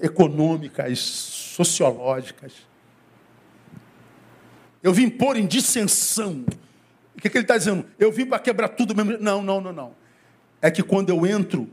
[0.00, 2.52] econômicas, sociológicas.
[4.82, 6.44] Eu vim pôr em dissensão.
[7.16, 7.84] O que, que ele está dizendo?
[7.98, 9.18] Eu vim para quebrar tudo mesmo.
[9.18, 9.94] Não, não, não, não.
[10.62, 11.68] É que quando eu entro,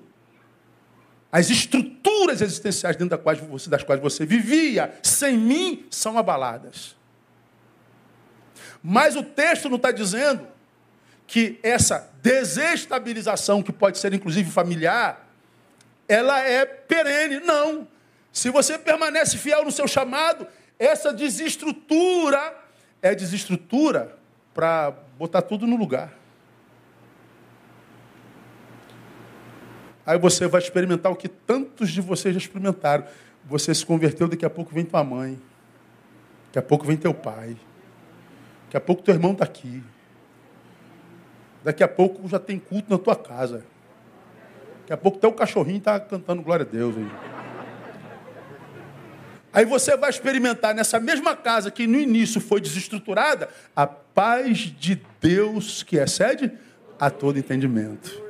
[1.31, 6.95] as estruturas existenciais dentro das quais você, das quais você vivia, sem mim, são abaladas.
[8.87, 10.47] Mas o texto não está dizendo
[11.25, 15.27] que essa desestabilização, que pode ser inclusive familiar,
[16.07, 17.39] ela é perene.
[17.39, 17.87] Não.
[18.31, 20.45] Se você permanece fiel no seu chamado,
[20.77, 22.55] essa desestrutura
[23.01, 24.15] é desestrutura
[24.53, 26.13] para botar tudo no lugar.
[30.05, 33.03] Aí você vai experimentar o que tantos de vocês já experimentaram.
[33.45, 35.41] Você se converteu, daqui a pouco vem tua mãe.
[36.49, 37.57] Daqui a pouco vem teu pai.
[38.75, 39.81] Daqui a pouco teu irmão está aqui.
[41.63, 43.63] Daqui a pouco já tem culto na tua casa.
[44.81, 46.93] Daqui a pouco até o cachorrinho está cantando glória a Deus.
[46.97, 47.07] Aí.
[49.53, 55.01] aí você vai experimentar nessa mesma casa que no início foi desestruturada, a paz de
[55.21, 56.51] Deus que excede
[56.99, 58.21] a todo entendimento.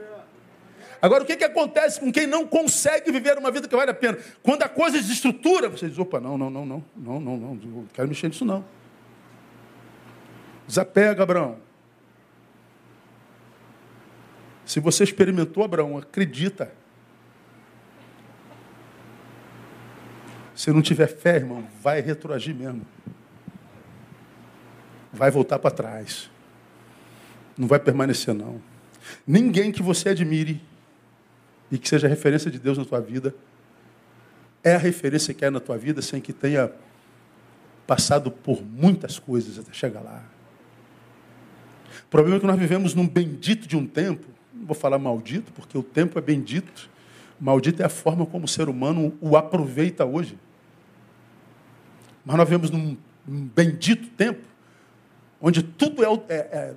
[1.01, 3.95] Agora, o que, que acontece com quem não consegue viver uma vida que vale a
[3.95, 4.19] pena?
[4.43, 7.85] Quando a coisa desestrutura, você diz, opa, não, não, não, não, não, não, não, não
[7.91, 8.63] quero mexer nisso não.
[10.67, 11.57] Desapega, Abraão.
[14.65, 16.71] Se você experimentou, Abraão, acredita.
[20.55, 22.81] Se não tiver fé, irmão, vai retroagir mesmo.
[25.13, 26.31] Vai voltar para trás.
[27.57, 28.61] Não vai permanecer, não.
[29.25, 30.61] Ninguém que você admire
[31.71, 33.35] e que seja referência de Deus na tua vida
[34.63, 36.71] é a referência que é na tua vida sem que tenha
[37.85, 40.23] passado por muitas coisas até chegar lá.
[42.15, 45.51] O problema é que nós vivemos num bendito de um tempo não vou falar maldito,
[45.51, 46.89] porque o tempo é bendito.
[47.37, 50.39] Maldito é a forma como o ser humano o aproveita hoje.
[52.25, 52.95] Mas nós vivemos num,
[53.27, 54.47] num bendito tempo,
[55.41, 56.73] onde tudo é, é, é,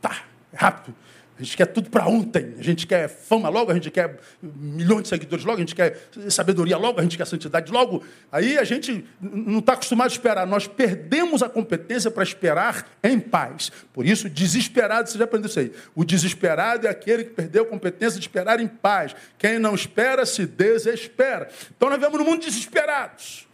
[0.00, 0.22] tá,
[0.52, 0.94] é rápido.
[1.38, 2.54] A gente quer tudo para ontem.
[2.58, 5.96] A gente quer fama logo, a gente quer milhões de seguidores logo, a gente quer
[6.28, 8.02] sabedoria logo, a gente quer santidade logo.
[8.32, 10.46] Aí a gente não está acostumado a esperar.
[10.48, 13.70] Nós perdemos a competência para esperar em paz.
[13.92, 15.72] Por isso, desesperado, você já aprendeu isso aí.
[15.94, 19.14] O desesperado é aquele que perdeu a competência de esperar em paz.
[19.38, 21.48] Quem não espera, se desespera.
[21.76, 23.46] Então nós vemos no mundo desesperados.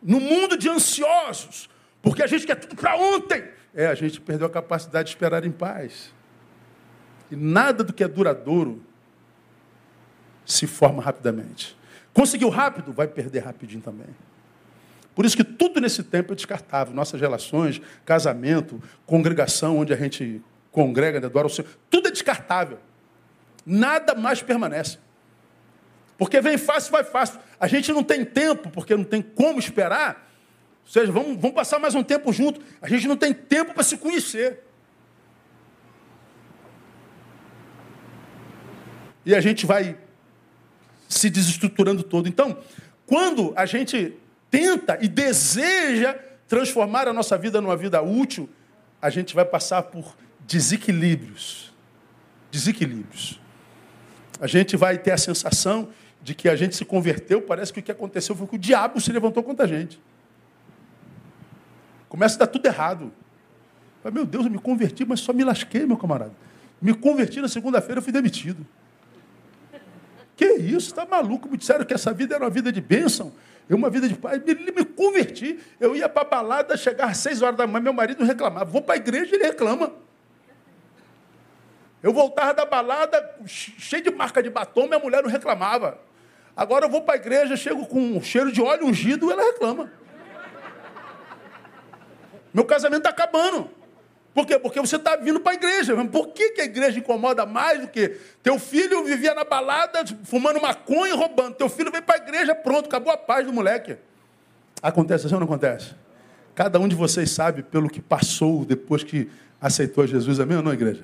[0.00, 1.68] No mundo de ansiosos.
[2.00, 3.42] Porque a gente quer tudo para ontem.
[3.74, 6.16] É, a gente perdeu a capacidade de esperar em paz.
[7.30, 8.82] E nada do que é duradouro
[10.44, 11.76] se forma rapidamente.
[12.12, 14.08] Conseguiu rápido, vai perder rapidinho também.
[15.14, 16.94] Por isso que tudo nesse tempo é descartável.
[16.94, 22.78] Nossas relações, casamento, congregação, onde a gente congrega, adora o Senhor, tudo é descartável.
[23.66, 24.98] Nada mais permanece.
[26.16, 27.38] Porque vem fácil, vai fácil.
[27.60, 30.28] A gente não tem tempo, porque não tem como esperar.
[30.84, 32.60] Ou seja, vamos, vamos passar mais um tempo junto.
[32.80, 34.64] A gente não tem tempo para se conhecer.
[39.28, 39.94] E a gente vai
[41.06, 42.26] se desestruturando todo.
[42.26, 42.56] Então,
[43.06, 44.14] quando a gente
[44.50, 46.14] tenta e deseja
[46.48, 48.48] transformar a nossa vida numa vida útil,
[49.02, 51.74] a gente vai passar por desequilíbrios.
[52.50, 53.38] Desequilíbrios.
[54.40, 55.90] A gente vai ter a sensação
[56.22, 58.98] de que a gente se converteu, parece que o que aconteceu foi que o diabo
[58.98, 60.00] se levantou contra a gente.
[62.08, 63.12] Começa a dar tudo errado.
[64.10, 66.32] Meu Deus, eu me converti, mas só me lasquei, meu camarada.
[66.80, 68.66] Me converti na segunda-feira, eu fui demitido.
[70.38, 71.48] Que isso, está maluco?
[71.48, 73.32] Me disseram que essa vida era uma vida de bênção,
[73.68, 74.40] uma vida de paz.
[74.44, 75.58] Me, me converti.
[75.80, 78.64] Eu ia para a balada, chegar às seis horas da manhã, meu marido reclamava.
[78.64, 79.92] Vou para a igreja, ele reclama.
[82.00, 85.98] Eu voltava da balada, cheio de marca de batom, minha mulher não reclamava.
[86.56, 89.90] Agora eu vou para a igreja, chego com um cheiro de óleo ungido, ela reclama.
[92.54, 93.68] Meu casamento está acabando.
[94.38, 94.56] Por quê?
[94.56, 95.96] Porque você está vindo para a igreja.
[96.04, 100.60] Por que, que a igreja incomoda mais do que teu filho vivia na balada fumando
[100.60, 101.56] maconha e roubando?
[101.56, 103.96] Teu filho veio para a igreja, pronto, acabou a paz do moleque.
[104.80, 105.92] Acontece assim ou não acontece?
[106.54, 109.28] Cada um de vocês sabe pelo que passou depois que
[109.60, 111.02] aceitou Jesus, amém ou não, igreja?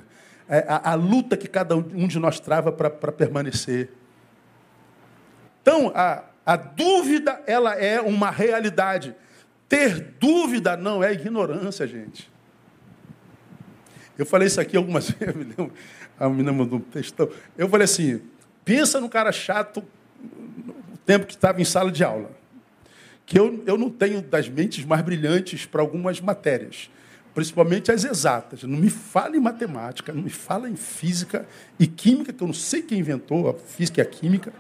[0.49, 3.91] É a, a luta que cada um de nós trava para permanecer.
[5.61, 9.13] Então, a, a dúvida, ela é uma realidade.
[9.69, 12.33] Ter dúvida não é ignorância, gente.
[14.19, 15.73] Eu falei isso aqui algumas vezes, me lembro,
[16.19, 17.29] a menina mandou um textão.
[17.57, 18.21] Eu falei assim,
[18.65, 19.85] pensa no cara chato,
[20.23, 22.31] o tempo que estava em sala de aula.
[23.27, 26.91] Que eu, eu não tenho das mentes mais brilhantes para algumas matérias,
[27.35, 28.63] principalmente as exatas.
[28.63, 31.47] Não me fala em matemática, não me fala em física
[31.79, 34.53] e química, que eu não sei quem inventou a física e a química.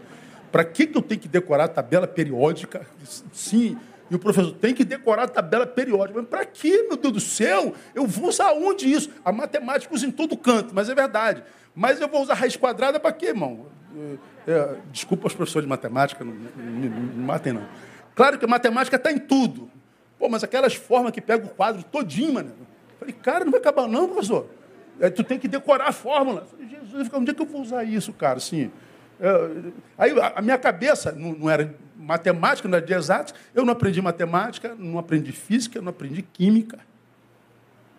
[0.50, 2.86] Para que, que eu tenho que decorar tabela periódica?
[3.32, 3.76] Sim,
[4.10, 6.20] e o professor tem que decorar a tabela periódica.
[6.20, 7.74] Mas para que, meu Deus do céu?
[7.94, 9.10] Eu vou usar onde isso?
[9.24, 11.42] A matemática usa em todo canto, mas é verdade.
[11.74, 13.66] Mas eu vou usar raiz quadrada para quê, irmão?
[14.46, 17.66] É, é, desculpa os professores de matemática, não, me, matem não.
[18.14, 19.70] Claro que a matemática está em tudo.
[20.18, 22.52] Pô, mas aquelas formas que pega o quadro todinho, mano.
[22.98, 24.46] Falei, cara, não vai acabar não, professor.
[25.00, 26.42] É, tu tem que decorar a fórmula.
[26.42, 28.36] Eu falei, Jesus, onde é que eu vou usar isso, cara?
[28.36, 28.70] Assim,
[29.20, 31.74] é, aí a minha cabeça não, não era
[32.05, 33.34] matemática, não é de exatos.
[33.55, 36.78] Eu não aprendi matemática, não aprendi física, não aprendi química.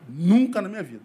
[0.08, 1.02] Nunca na minha vida.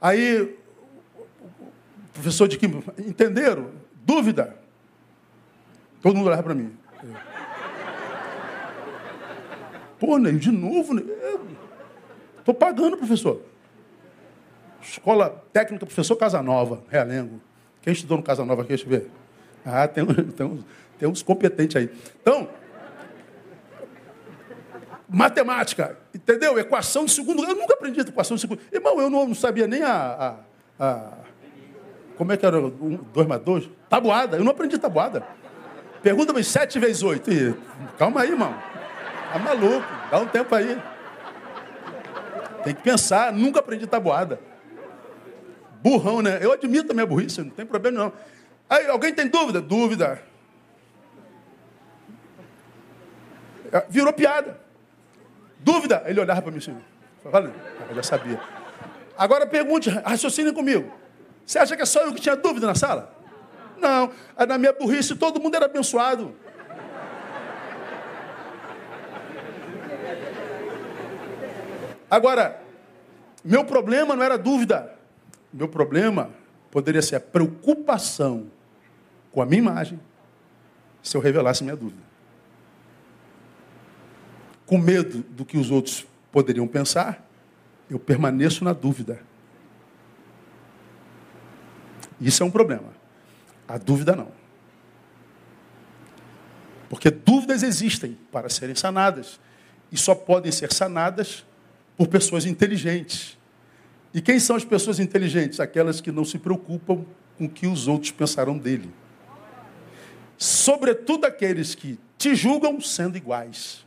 [0.00, 3.70] Aí, o professor de química, entenderam?
[4.04, 4.56] Dúvida?
[6.00, 6.76] Todo mundo olhava para mim.
[9.98, 11.00] Pô, Ney, de novo?
[12.38, 13.40] Estou pagando, professor.
[14.82, 17.40] Escola Técnica Professor Casanova, Realengo.
[17.80, 19.10] Quem estudou no Casanova aqui, deixa eu ver.
[19.64, 20.64] Ah, tem, tem, uns,
[21.02, 21.90] tem uns competentes aí.
[22.20, 22.48] Então,
[25.08, 26.56] matemática, entendeu?
[26.60, 29.82] Equação de segundo Eu nunca aprendi equação de segundo Irmão, eu não, não sabia nem
[29.82, 30.36] a,
[30.78, 31.12] a, a,
[32.16, 32.56] Como é que era?
[32.60, 33.68] Um, dois mais dois?
[33.88, 34.36] Tabuada.
[34.36, 35.26] Eu não aprendi tabuada.
[36.04, 37.28] Pergunta-me sete vezes oito.
[37.98, 38.54] Calma aí, irmão.
[39.32, 39.84] Tá maluco.
[40.08, 40.80] Dá um tempo aí.
[42.62, 43.32] Tem que pensar.
[43.32, 44.38] Nunca aprendi tabuada.
[45.82, 46.38] Burrão, né?
[46.40, 48.12] Eu admito a minha burrice, não tem problema não.
[48.70, 49.60] Aí, alguém tem dúvida?
[49.60, 50.22] Dúvida.
[53.61, 54.60] É, virou piada.
[55.58, 56.02] Dúvida?
[56.06, 56.76] Ele olhava para mim assim.
[57.30, 57.52] Falei,
[57.88, 58.40] eu já sabia.
[59.16, 60.92] Agora pergunte, raciocine comigo.
[61.46, 63.14] Você acha que é só eu que tinha dúvida na sala?
[63.78, 64.10] Não.
[64.46, 66.34] Na minha burrice todo mundo era abençoado.
[72.10, 72.60] Agora,
[73.42, 74.94] meu problema não era dúvida.
[75.52, 76.30] Meu problema
[76.70, 78.50] poderia ser a preocupação
[79.30, 80.00] com a minha imagem
[81.02, 82.11] se eu revelasse minha dúvida
[84.72, 87.28] com medo do que os outros poderiam pensar,
[87.90, 89.20] eu permaneço na dúvida.
[92.18, 92.88] Isso é um problema.
[93.68, 94.28] A dúvida não.
[96.88, 99.38] Porque dúvidas existem para serem sanadas.
[99.90, 101.44] E só podem ser sanadas
[101.94, 103.36] por pessoas inteligentes.
[104.14, 105.60] E quem são as pessoas inteligentes?
[105.60, 107.04] Aquelas que não se preocupam
[107.36, 108.90] com o que os outros pensarão dele.
[110.38, 113.84] Sobretudo aqueles que te julgam sendo iguais.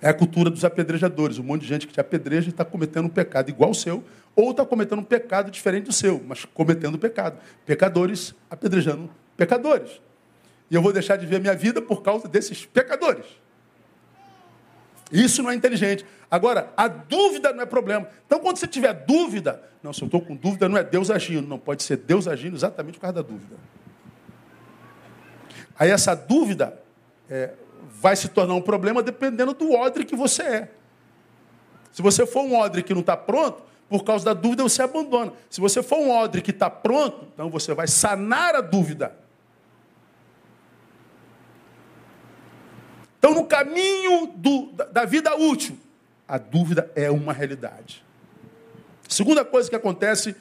[0.00, 1.38] É a cultura dos apedrejadores.
[1.38, 4.04] Um monte de gente que te apedreja e está cometendo um pecado igual ao seu,
[4.34, 7.38] ou está cometendo um pecado diferente do seu, mas cometendo pecado.
[7.66, 10.00] Pecadores apedrejando pecadores.
[10.70, 13.26] E eu vou deixar de ver a minha vida por causa desses pecadores.
[15.10, 16.04] Isso não é inteligente.
[16.30, 18.06] Agora, a dúvida não é problema.
[18.26, 21.48] Então, quando você tiver dúvida, não, se eu estou com dúvida, não é Deus agindo.
[21.48, 23.56] Não pode ser Deus agindo exatamente por causa da dúvida.
[25.78, 26.78] Aí essa dúvida
[27.30, 27.54] é,
[28.00, 30.70] vai se tornar um problema dependendo do odre que você é.
[31.92, 35.32] Se você for um odre que não está pronto, por causa da dúvida você abandona.
[35.48, 39.16] Se você for um odre que está pronto, então você vai sanar a dúvida.
[43.18, 45.76] Então, no caminho do, da vida útil,
[46.26, 48.04] a dúvida é uma realidade.
[49.08, 50.36] Segunda coisa que acontece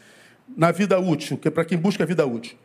[0.47, 2.57] na vida útil, que é para quem busca a vida útil: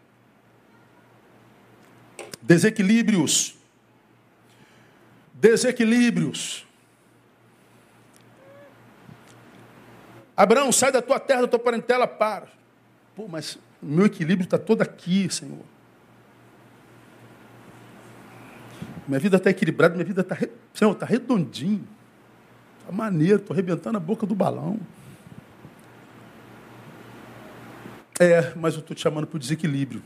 [2.43, 3.57] desequilíbrios
[5.43, 6.64] desequilíbrios.
[10.36, 12.47] Abraão, sai da tua terra, da tua parentela, para.
[13.16, 15.64] Pô, mas meu equilíbrio está todo aqui, Senhor.
[19.07, 20.38] Minha vida está equilibrada, minha vida está,
[20.72, 21.86] Senhor, está redondinho.
[22.78, 24.78] Está maneiro, estou arrebentando a boca do balão.
[28.20, 30.03] É, mas eu estou te chamando para o desequilíbrio.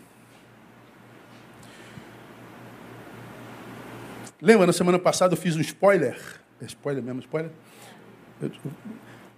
[4.41, 6.19] Lembra, na semana passada eu fiz um spoiler.
[6.61, 7.51] É spoiler mesmo, spoiler?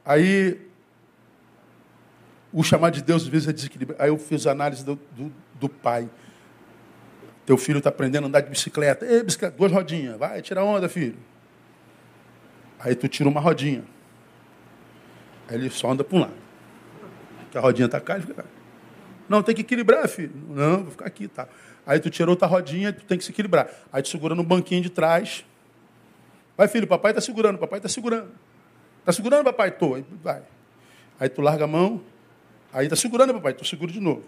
[0.05, 0.61] Aí,
[2.53, 3.97] o chamar de Deus às vezes é desequilíbrio.
[4.01, 6.09] Aí eu fiz a análise do, do, do pai.
[7.47, 9.07] Teu filho está aprendendo a andar de bicicleta.
[9.07, 10.19] Ei, bicicleta, duas rodinhas.
[10.19, 11.17] Vai, tira onda, filho.
[12.79, 13.85] Aí tu tira uma rodinha.
[15.49, 16.35] Aí ele só anda para um lado.
[17.41, 18.49] Porque a rodinha está cá, ele fica cá.
[19.29, 20.33] Não, tem que equilibrar, filho.
[20.49, 21.49] Não, vou ficar aqui, tá.
[21.89, 23.67] Aí tu tirou outra rodinha, tu tem que se equilibrar.
[23.91, 25.43] Aí tu segura no banquinho de trás.
[26.55, 28.29] Vai, filho, papai está segurando, papai está segurando.
[29.01, 29.71] Está segurando, papai?
[29.71, 29.95] Tô.
[29.95, 30.43] Aí, vai.
[31.19, 32.03] Aí tu larga a mão.
[32.75, 33.55] Aí está segurando, papai?
[33.55, 34.23] Tu segura de novo.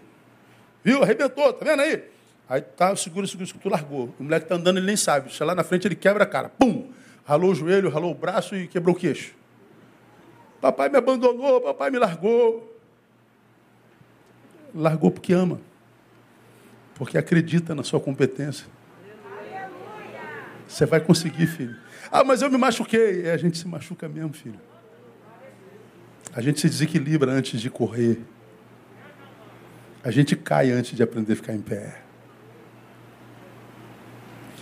[0.83, 1.03] Viu?
[1.03, 2.03] Arrebentou, tá vendo aí?
[2.49, 4.11] Aí tá, segura, segura, segura, tu largou.
[4.19, 5.29] O moleque tá andando, ele nem sabe.
[5.29, 6.49] Chega lá na frente, ele quebra a cara.
[6.49, 6.89] Pum!
[7.23, 9.35] Ralou o joelho, ralou o braço e quebrou o queixo.
[10.59, 12.75] Papai me abandonou, papai me largou.
[14.73, 15.61] Largou porque ama
[17.01, 18.67] porque acredita na sua competência.
[20.67, 21.75] Você vai conseguir, filho.
[22.11, 23.25] Ah, mas eu me machuquei.
[23.25, 24.59] É, a gente se machuca mesmo, filho.
[26.31, 28.21] A gente se desequilibra antes de correr.
[30.03, 32.03] A gente cai antes de aprender a ficar em pé.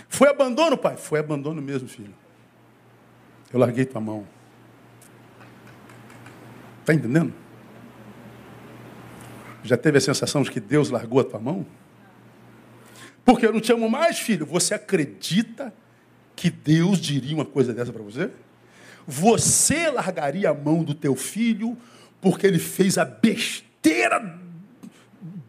[0.08, 0.96] Foi abandono, pai?
[0.96, 2.14] Foi abandono mesmo, filho.
[3.52, 4.26] Eu larguei tua mão.
[6.80, 7.34] Está entendendo?
[9.62, 11.66] Já teve a sensação de que Deus largou a tua mão?
[13.24, 14.46] Porque eu não te amo mais, filho.
[14.46, 15.72] Você acredita
[16.34, 18.30] que Deus diria uma coisa dessa para você?
[19.06, 21.76] Você largaria a mão do teu filho
[22.20, 24.38] porque ele fez a besteira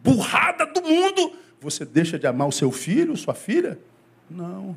[0.02, 1.32] burrada do mundo?
[1.60, 3.78] Você deixa de amar o seu filho, sua filha?
[4.28, 4.76] Não.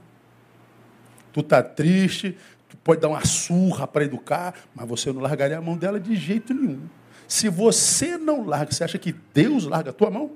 [1.34, 2.38] Tu tá triste,
[2.70, 6.16] tu pode dar uma surra para educar, mas você não largaria a mão dela de
[6.16, 6.88] jeito nenhum.
[7.28, 10.32] Se você não larga, você acha que Deus larga a tua mão?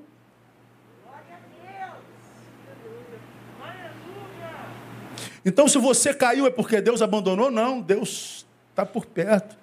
[5.44, 7.50] Então, se você caiu é porque Deus abandonou?
[7.50, 9.56] Não, Deus está por perto.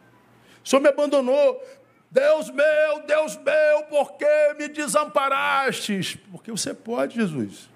[0.64, 1.62] O Senhor me abandonou.
[2.10, 6.18] Deus meu, Deus meu, por que me desamparastes?
[6.32, 7.70] Porque você pode, Jesus.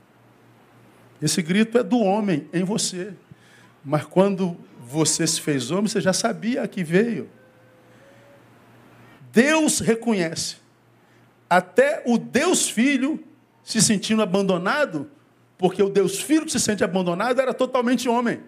[1.22, 3.14] Esse grito é do homem em você.
[3.84, 7.30] Mas quando você se fez homem, você já sabia que veio.
[9.32, 10.58] Deus reconhece.
[11.50, 13.24] Até o Deus Filho
[13.64, 15.10] se sentindo abandonado,
[15.62, 18.42] porque o Deus Filho que se sente abandonado era totalmente homem.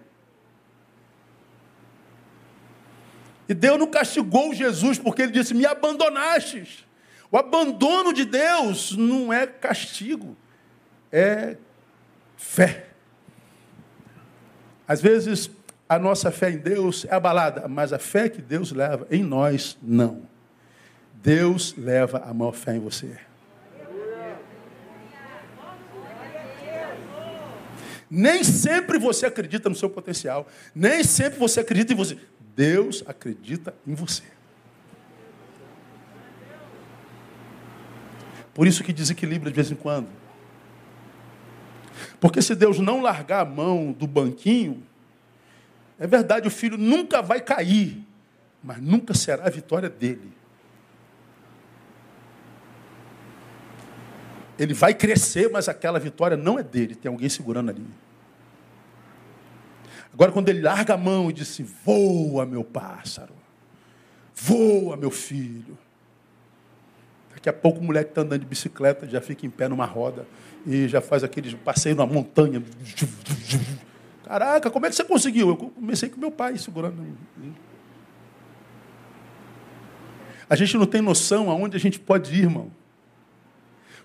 [3.48, 6.84] E Deus não castigou Jesus porque ele disse: Me abandonastes.
[7.30, 10.36] O abandono de Deus não é castigo,
[11.12, 11.56] é
[12.36, 12.88] fé.
[14.86, 15.50] Às vezes
[15.88, 19.78] a nossa fé em Deus é abalada, mas a fé que Deus leva em nós,
[19.80, 20.22] não.
[21.14, 23.18] Deus leva a maior fé em você.
[28.10, 32.18] Nem sempre você acredita no seu potencial, nem sempre você acredita em você.
[32.54, 34.22] Deus acredita em você.
[38.52, 40.08] Por isso que desequilibra de vez em quando.
[42.20, 44.82] Porque se Deus não largar a mão do banquinho,
[45.98, 48.04] é verdade, o filho nunca vai cair,
[48.62, 50.32] mas nunca será a vitória dele.
[54.58, 57.86] Ele vai crescer, mas aquela vitória não é dele, tem alguém segurando ali.
[60.12, 63.34] Agora, quando ele larga a mão e diz assim: Voa, meu pássaro,
[64.34, 65.76] voa, meu filho.
[67.32, 70.24] Daqui a pouco o moleque está andando de bicicleta, já fica em pé numa roda
[70.64, 72.62] e já faz aqueles passeio na montanha.
[74.24, 75.48] Caraca, como é que você conseguiu?
[75.48, 77.04] Eu comecei com meu pai segurando.
[80.48, 82.70] A gente não tem noção aonde a gente pode ir, irmão.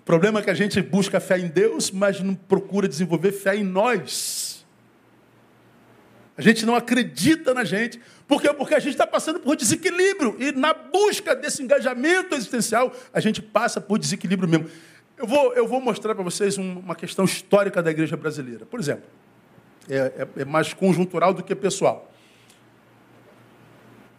[0.00, 3.56] O problema é que a gente busca fé em Deus, mas não procura desenvolver fé
[3.56, 4.66] em nós.
[6.36, 8.00] A gente não acredita na gente.
[8.26, 8.52] Por quê?
[8.52, 10.36] Porque a gente está passando por desequilíbrio.
[10.38, 14.66] E na busca desse engajamento existencial, a gente passa por desequilíbrio mesmo.
[15.18, 18.64] Eu vou, eu vou mostrar para vocês uma questão histórica da igreja brasileira.
[18.64, 19.04] Por exemplo,
[19.86, 22.10] é, é, é mais conjuntural do que pessoal.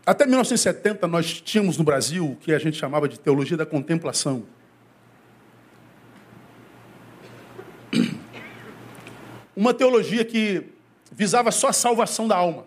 [0.06, 4.46] Até 1970, nós tínhamos no Brasil o que a gente chamava de teologia da contemplação.
[9.56, 10.64] Uma teologia que
[11.12, 12.66] visava só a salvação da alma.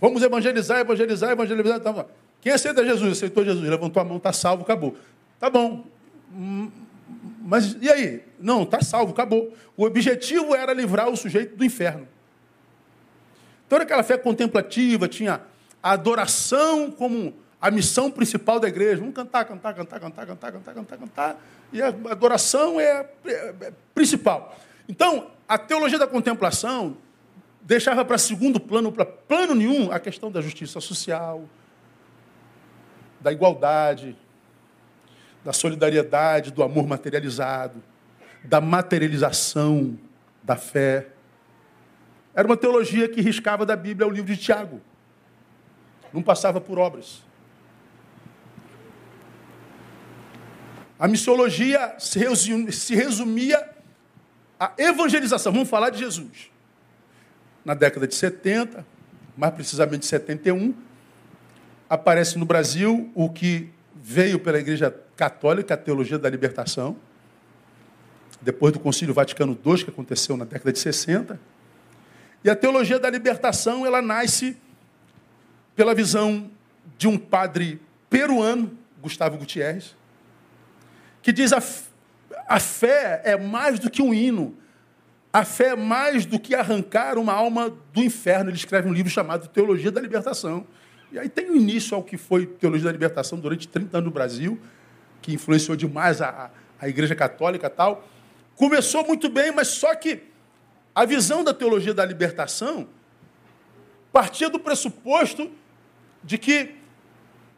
[0.00, 1.80] Vamos evangelizar, evangelizar, evangelizar.
[1.80, 2.06] Tá
[2.40, 3.12] Quem aceita Jesus?
[3.12, 4.96] Aceitou Jesus, levantou a mão, está salvo, acabou.
[5.38, 5.84] Tá bom.
[6.32, 6.70] Hum,
[7.42, 8.22] mas e aí?
[8.38, 9.54] Não, está salvo, acabou.
[9.76, 12.06] O objetivo era livrar o sujeito do inferno.
[13.66, 15.40] Então, aquela fé contemplativa, tinha
[15.82, 18.98] a adoração como a missão principal da igreja.
[18.98, 21.40] Vamos cantar, cantar, cantar, cantar, cantar, cantar, cantar, cantar.
[21.72, 24.56] E a adoração é, é, é principal.
[24.88, 26.96] Então, a teologia da contemplação
[27.60, 31.44] deixava para segundo plano, para plano nenhum, a questão da justiça social,
[33.20, 34.16] da igualdade,
[35.44, 37.82] da solidariedade, do amor materializado,
[38.44, 39.98] da materialização
[40.42, 41.08] da fé.
[42.34, 44.80] Era uma teologia que riscava da Bíblia o livro de Tiago.
[46.12, 47.25] Não passava por obras.
[50.98, 53.70] A missiologia se resumia
[54.58, 55.52] a evangelização.
[55.52, 56.50] Vamos falar de Jesus.
[57.64, 58.86] Na década de 70,
[59.36, 60.74] mais precisamente 71,
[61.88, 66.96] aparece no Brasil o que veio pela Igreja Católica, a teologia da libertação,
[68.40, 71.38] depois do Concílio Vaticano II, que aconteceu na década de 60.
[72.44, 74.56] E a teologia da libertação, ela nasce
[75.74, 76.50] pela visão
[76.96, 79.94] de um padre peruano, Gustavo Gutierrez,
[81.26, 81.60] que diz a
[82.46, 84.56] a fé é mais do que um hino.
[85.32, 88.48] A fé é mais do que arrancar uma alma do inferno.
[88.48, 90.64] Ele escreve um livro chamado Teologia da Libertação.
[91.10, 94.12] E aí tem o início ao que foi Teologia da Libertação durante 30 anos no
[94.12, 94.60] Brasil,
[95.20, 96.48] que influenciou demais a,
[96.80, 98.08] a Igreja Católica tal.
[98.54, 100.22] Começou muito bem, mas só que
[100.94, 102.86] a visão da Teologia da Libertação
[104.12, 105.50] partia do pressuposto
[106.22, 106.76] de que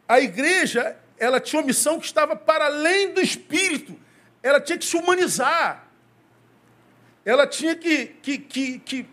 [0.07, 3.95] a igreja ela tinha uma missão que estava para além do espírito
[4.41, 5.87] ela tinha que se humanizar.
[7.25, 9.05] Ela tinha que, que, que, que,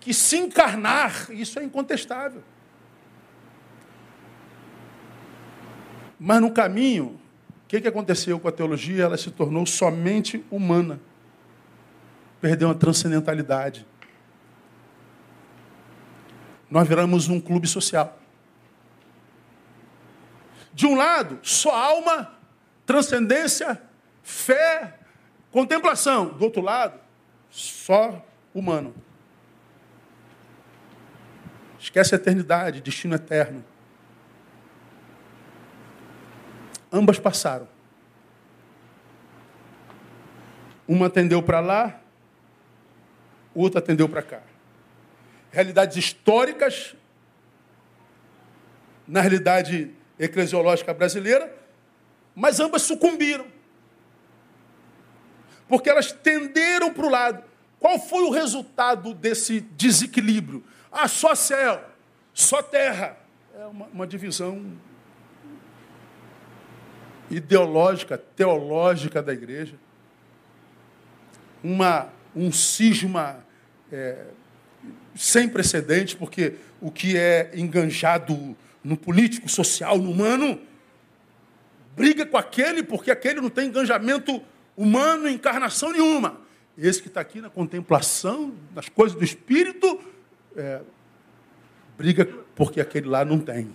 [0.00, 1.30] que se encarnar.
[1.30, 2.42] Isso é incontestável.
[6.18, 7.18] Mas no caminho,
[7.64, 9.04] o que, que aconteceu com a teologia?
[9.04, 11.00] Ela se tornou somente humana.
[12.40, 13.86] Perdeu a transcendentalidade.
[16.68, 18.18] Nós viramos um clube social.
[20.72, 22.34] De um lado, só alma,
[22.86, 23.80] transcendência
[24.22, 24.98] Fé,
[25.50, 26.28] contemplação.
[26.28, 26.98] Do outro lado,
[27.50, 28.94] só humano.
[31.78, 33.64] Esquece a eternidade, destino eterno.
[36.92, 37.68] Ambas passaram.
[40.86, 42.00] Uma atendeu para lá,
[43.54, 44.42] outra atendeu para cá.
[45.50, 46.94] Realidades históricas,
[49.06, 51.52] na realidade eclesiológica brasileira,
[52.34, 53.46] mas ambas sucumbiram.
[55.68, 57.44] Porque elas tenderam para o lado.
[57.78, 60.62] Qual foi o resultado desse desequilíbrio?
[60.90, 61.82] Ah, só céu,
[62.32, 63.16] só terra.
[63.58, 64.76] É uma, uma divisão
[67.30, 69.74] ideológica, teológica da igreja.
[71.64, 73.44] Uma, um cisma
[73.90, 74.26] é,
[75.14, 80.60] sem precedentes, porque o que é enganjado no político, social, no humano,
[81.96, 84.42] briga com aquele porque aquele não tem engajamento
[84.76, 86.40] humano, encarnação nenhuma.
[86.76, 90.00] Esse que está aqui na contemplação, nas coisas do Espírito,
[90.56, 90.80] é,
[91.96, 92.24] briga
[92.54, 93.74] porque aquele lá não tem.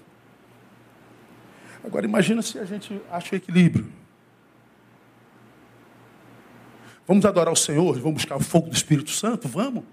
[1.84, 3.88] Agora imagina se a gente acha o equilíbrio.
[7.08, 9.48] Vamos adorar o Senhor, vamos buscar o fogo do Espírito Santo?
[9.48, 9.86] Vamos.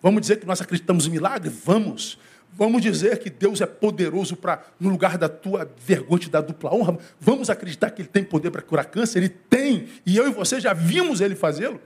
[0.00, 1.48] Vamos dizer que nós acreditamos em milagre?
[1.48, 2.18] Vamos.
[2.56, 6.72] Vamos dizer que Deus é poderoso para, no lugar da tua vergonha, te dar dupla
[6.72, 6.96] honra.
[7.18, 9.18] Vamos acreditar que Ele tem poder para curar câncer?
[9.18, 9.88] Ele tem.
[10.06, 11.80] E eu e você já vimos Ele fazê-lo.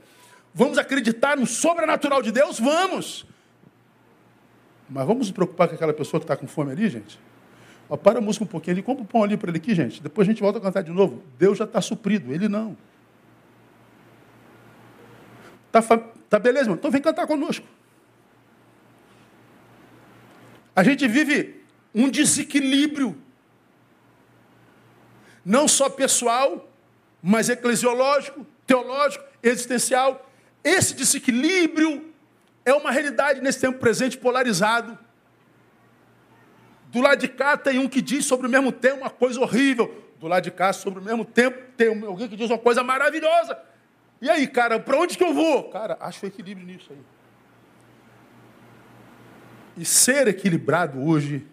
[0.53, 2.59] Vamos acreditar no sobrenatural de Deus?
[2.59, 3.25] Vamos.
[4.87, 7.19] Mas vamos nos preocupar com aquela pessoa que está com fome ali, gente?
[7.89, 10.01] Ó, para a música um pouquinho ali, compra um pão ali para ele aqui, gente.
[10.01, 11.23] Depois a gente volta a cantar de novo.
[11.39, 12.77] Deus já está suprido, ele não.
[15.71, 15.81] Tá,
[16.29, 16.77] tá beleza, mano?
[16.77, 17.65] Então vem cantar conosco.
[20.75, 21.63] A gente vive
[21.93, 23.19] um desequilíbrio,
[25.43, 26.69] não só pessoal,
[27.21, 30.29] mas eclesiológico, teológico, existencial.
[30.63, 32.13] Esse desequilíbrio
[32.63, 34.97] é uma realidade nesse tempo presente polarizado.
[36.87, 40.05] Do lado de cá tem um que diz sobre o mesmo tempo uma coisa horrível.
[40.19, 43.57] Do lado de cá, sobre o mesmo tempo, tem alguém que diz uma coisa maravilhosa.
[44.21, 45.69] E aí, cara, para onde que eu vou?
[45.69, 46.97] Cara, acho equilíbrio nisso aí.
[49.79, 51.47] E ser equilibrado hoje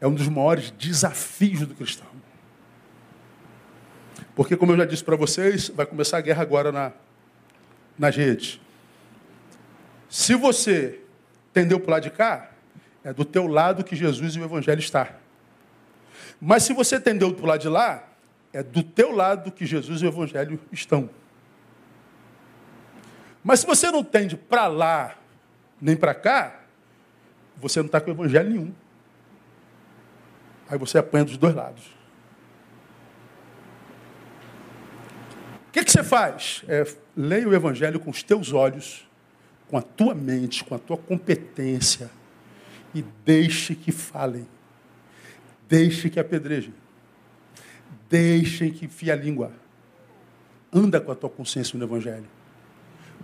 [0.00, 2.06] é um dos maiores desafios do cristão.
[4.34, 6.90] Porque, como eu já disse para vocês, vai começar a guerra agora na,
[7.98, 8.58] nas redes.
[10.08, 11.02] Se você
[11.52, 12.50] tendeu para o lado de cá,
[13.04, 15.14] é do teu lado que Jesus e o Evangelho está.
[16.40, 18.08] Mas se você tendeu para o lado de lá,
[18.54, 21.10] é do teu lado que Jesus e o Evangelho estão.
[23.44, 25.14] Mas se você não tende para lá
[25.78, 26.57] nem para cá,
[27.60, 28.72] você não está com o evangelho nenhum.
[30.68, 31.84] Aí você apanha dos dois lados.
[35.68, 36.64] O que, que você faz?
[36.68, 36.84] É,
[37.16, 39.08] leia o evangelho com os teus olhos,
[39.68, 42.10] com a tua mente, com a tua competência,
[42.94, 44.46] e deixe que falem.
[45.68, 46.74] Deixe que apedrejem.
[48.08, 49.52] Deixem que enfie a língua.
[50.72, 52.26] Anda com a tua consciência no Evangelho.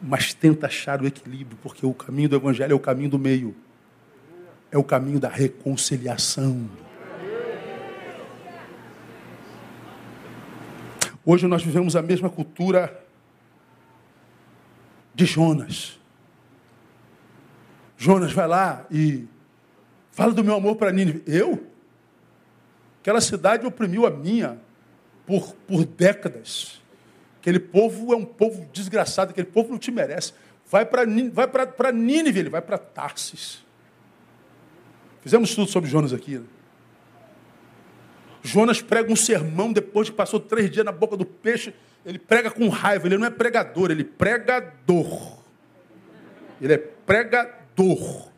[0.03, 3.57] Mas tenta achar o equilíbrio, porque o caminho do Evangelho é o caminho do meio
[4.75, 6.69] é o caminho da reconciliação.
[11.25, 13.01] Hoje nós vivemos a mesma cultura
[15.15, 15.97] de Jonas.
[17.97, 19.29] Jonas vai lá e
[20.11, 21.23] fala do meu amor para Nínive.
[21.25, 21.69] Eu?
[23.01, 24.59] Aquela cidade oprimiu a minha
[25.25, 26.83] por, por décadas.
[27.41, 30.33] Aquele povo é um povo desgraçado, aquele povo não te merece.
[30.67, 33.64] Vai para Nínive, ele vai para Tarsis.
[35.25, 36.37] Fizemos estudo sobre Jonas aqui.
[36.37, 36.45] Né?
[38.43, 41.75] Jonas prega um sermão depois que passou três dias na boca do peixe.
[42.05, 43.07] Ele prega com raiva.
[43.07, 45.39] Ele não é pregador, ele é pregador.
[46.61, 48.29] Ele é pregador.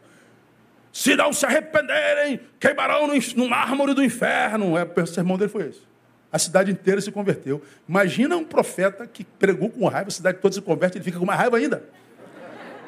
[0.93, 4.78] Se não se arrependerem, queimarão no, no mármore do inferno.
[4.78, 5.82] É, o sermão dele foi esse.
[6.30, 7.61] A cidade inteira se converteu.
[7.89, 11.26] Imagina um profeta que pregou com raiva, a cidade toda se converte, ele fica com
[11.26, 11.82] mais raiva ainda.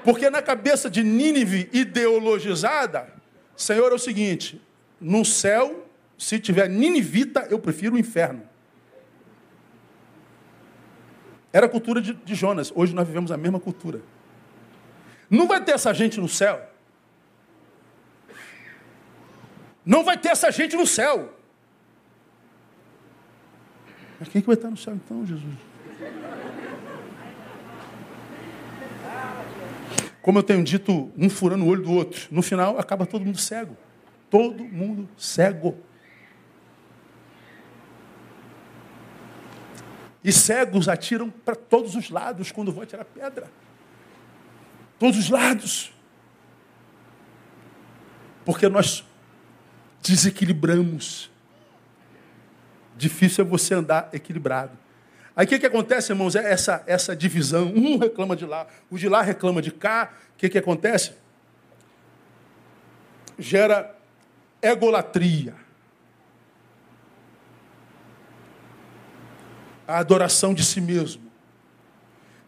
[0.04, 3.17] Porque na cabeça de Nínive ideologizada,
[3.58, 4.62] Senhor, é o seguinte:
[5.00, 5.84] no céu,
[6.16, 8.48] se tiver ninivita, eu prefiro o inferno.
[11.52, 12.72] Era a cultura de, de Jonas.
[12.72, 14.00] Hoje nós vivemos a mesma cultura.
[15.28, 16.70] Não vai ter essa gente no céu.
[19.84, 21.34] Não vai ter essa gente no céu.
[24.20, 25.54] Mas quem que vai estar no céu então, Jesus?
[30.28, 32.28] Como eu tenho dito, um furando o olho do outro.
[32.30, 33.74] No final, acaba todo mundo cego.
[34.28, 35.74] Todo mundo cego.
[40.22, 43.50] E cegos atiram para todos os lados quando vão atirar pedra.
[44.98, 45.94] Todos os lados.
[48.44, 49.06] Porque nós
[50.02, 51.30] desequilibramos.
[52.98, 54.76] Difícil é você andar equilibrado.
[55.38, 56.34] Aí o que, que acontece, irmãos?
[56.34, 57.68] É essa, essa divisão.
[57.72, 60.12] Um reclama de lá, o de lá reclama de cá.
[60.34, 61.12] O que, que acontece?
[63.38, 63.96] Gera
[64.60, 65.54] egolatria.
[69.86, 71.30] A adoração de si mesmo.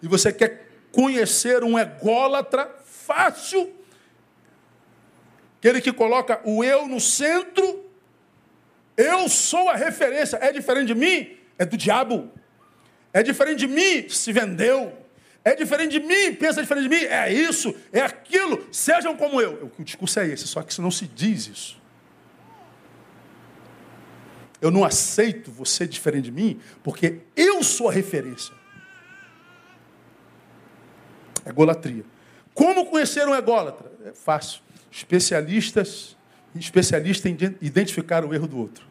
[0.02, 3.72] E você quer conhecer um ególatra fácil,
[5.58, 7.88] aquele que coloca o eu no centro,
[8.96, 12.39] eu sou a referência, é diferente de mim, é do diabo.
[13.12, 14.96] É diferente de mim, se vendeu.
[15.42, 19.72] É diferente de mim, pensa diferente de mim, é isso, é aquilo, sejam como eu.
[19.78, 21.80] O discurso é esse, só que isso não se diz isso.
[24.60, 28.54] Eu não aceito você diferente de mim, porque eu sou a referência.
[31.46, 32.04] Egolatria.
[32.52, 33.90] Como conhecer um ególatra?
[34.04, 34.60] É fácil.
[34.92, 36.14] Especialistas,
[36.54, 38.89] especialistas em identificar o erro do outro.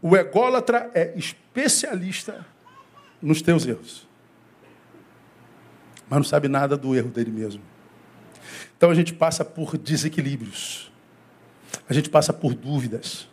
[0.00, 2.46] O ególatra é especialista
[3.20, 4.06] nos teus erros.
[6.08, 7.62] Mas não sabe nada do erro dele mesmo.
[8.76, 10.90] Então a gente passa por desequilíbrios.
[11.88, 13.28] A gente passa por dúvidas.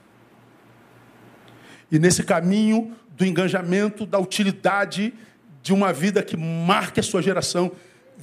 [1.92, 5.14] E nesse caminho do engajamento, da utilidade
[5.62, 7.72] de uma vida que marque a sua geração,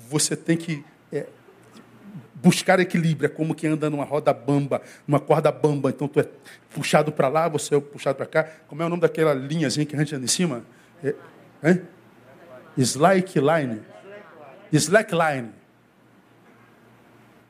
[0.09, 0.85] você tem que
[2.43, 3.27] buscar equilíbrio.
[3.27, 5.91] É como quem anda numa roda bamba, numa corda bamba.
[5.91, 6.29] Então, tu é
[6.75, 8.49] puxado para lá, você é puxado para cá.
[8.67, 10.65] Como é o nome daquela linhazinha que a gente anda em cima?
[11.03, 11.15] É,
[11.63, 11.83] hein?
[12.77, 13.83] Slackline.
[14.73, 15.51] Slackline.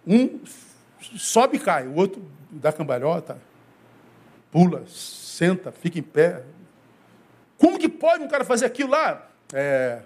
[0.06, 0.40] Um
[1.16, 3.38] sobe e cai, o outro dá cambalhota,
[4.50, 6.42] pula, senta, fica em pé.
[7.56, 9.28] Como que pode um cara fazer aquilo lá?
[9.52, 10.02] É,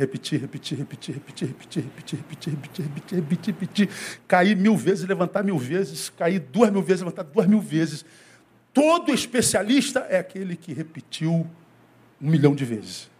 [0.00, 3.88] repetir, repetir, repetir, repetir, repetir, repetir, repetir, repetir, repetir, repetir, repetir,
[4.26, 8.04] cair mil vezes, levantar mil vezes, cair duas mil vezes, levantar duas mil vezes.
[8.72, 11.46] Todo especialista é aquele que repetiu
[12.20, 13.10] um milhão de vezes.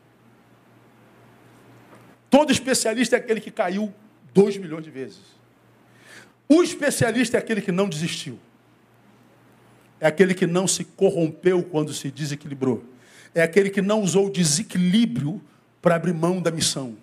[2.29, 3.93] Todo especialista é aquele que caiu
[4.33, 5.21] dois milhões de vezes.
[6.49, 8.39] O especialista é aquele que não desistiu.
[10.01, 12.85] É aquele que não se corrompeu quando se desequilibrou
[13.35, 15.41] é aquele que não usou o desequilíbrio
[15.81, 16.97] para abrir mão da missão.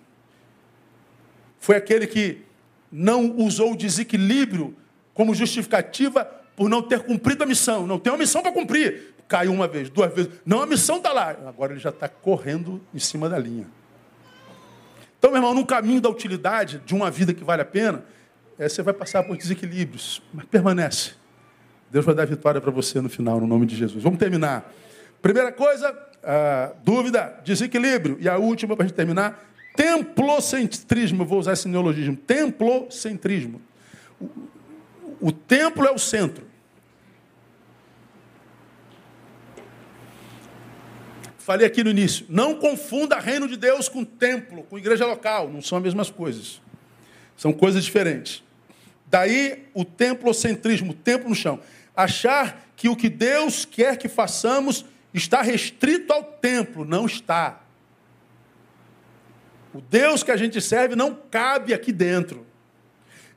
[1.58, 2.42] Foi aquele que
[2.90, 4.74] não usou o desequilíbrio
[5.12, 6.24] como justificativa
[6.56, 7.86] por não ter cumprido a missão.
[7.86, 9.14] Não tem uma missão para cumprir.
[9.26, 10.30] Caiu uma vez, duas vezes.
[10.44, 11.30] Não, a missão está lá.
[11.46, 13.66] Agora ele já está correndo em cima da linha.
[15.18, 18.04] Então, meu irmão, no caminho da utilidade de uma vida que vale a pena,
[18.58, 21.12] é, você vai passar por desequilíbrios, mas permanece.
[21.90, 24.02] Deus vai dar vitória para você no final, no nome de Jesus.
[24.02, 24.72] Vamos terminar.
[25.20, 25.92] Primeira coisa,
[26.22, 28.16] uh, dúvida, desequilíbrio.
[28.20, 29.44] E a última, para a gente terminar,
[29.74, 31.24] templocentrismo.
[31.24, 32.16] vou usar esse neologismo.
[32.16, 33.60] Templocentrismo.
[34.20, 34.28] O,
[35.20, 36.46] o templo é o centro.
[41.38, 42.26] Falei aqui no início.
[42.28, 45.48] Não confunda reino de Deus com templo, com igreja local.
[45.48, 46.60] Não são as mesmas coisas.
[47.36, 48.42] São coisas diferentes.
[49.06, 51.58] Daí o templocentrismo, o templo no chão.
[51.96, 56.84] Achar que o que Deus quer que façamos está restrito ao templo.
[56.84, 57.60] Não está.
[59.72, 62.46] O Deus que a gente serve não cabe aqui dentro.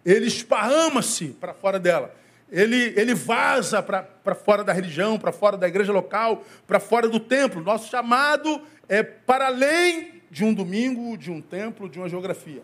[0.05, 2.15] Ele esparrama-se para fora dela.
[2.51, 7.19] Ele, ele vaza para fora da religião, para fora da igreja local, para fora do
[7.19, 7.61] templo.
[7.61, 12.61] Nosso chamado é para além de um domingo, de um templo, de uma geografia.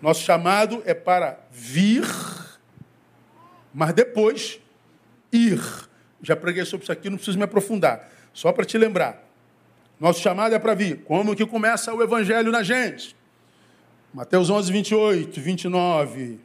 [0.00, 2.04] Nosso chamado é para vir,
[3.74, 4.60] mas depois
[5.32, 5.60] ir.
[6.22, 8.10] Já preguei sobre isso aqui, não preciso me aprofundar.
[8.32, 9.24] Só para te lembrar.
[9.98, 11.02] Nosso chamado é para vir.
[11.04, 13.16] Como que começa o evangelho na gente?
[14.12, 16.40] Mateus 11, 28, 29.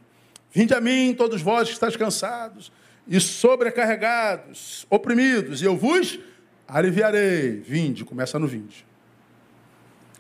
[0.52, 2.72] Vinde a mim, todos vós que estáis cansados
[3.08, 6.20] e sobrecarregados, oprimidos, e eu vos
[6.68, 7.62] aliviarei.
[7.62, 8.86] Vinde, começa no vinde.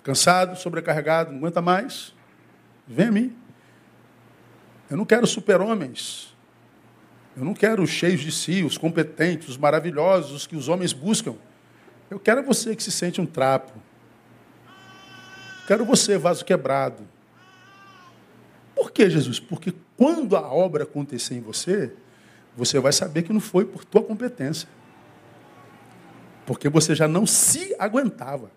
[0.03, 2.13] Cansado, sobrecarregado, não aguenta mais?
[2.87, 3.35] Vem a mim.
[4.89, 6.30] Eu não quero super-homens.
[7.35, 10.91] Eu não quero os cheios de si, os competentes, os maravilhosos, os que os homens
[10.91, 11.35] buscam.
[12.09, 13.71] Eu quero você que se sente um trapo.
[15.65, 17.07] Quero você, vaso quebrado.
[18.75, 19.39] Por que, Jesus?
[19.39, 21.93] Porque quando a obra acontecer em você,
[22.57, 24.67] você vai saber que não foi por tua competência.
[26.45, 28.51] Porque você já não se aguentava.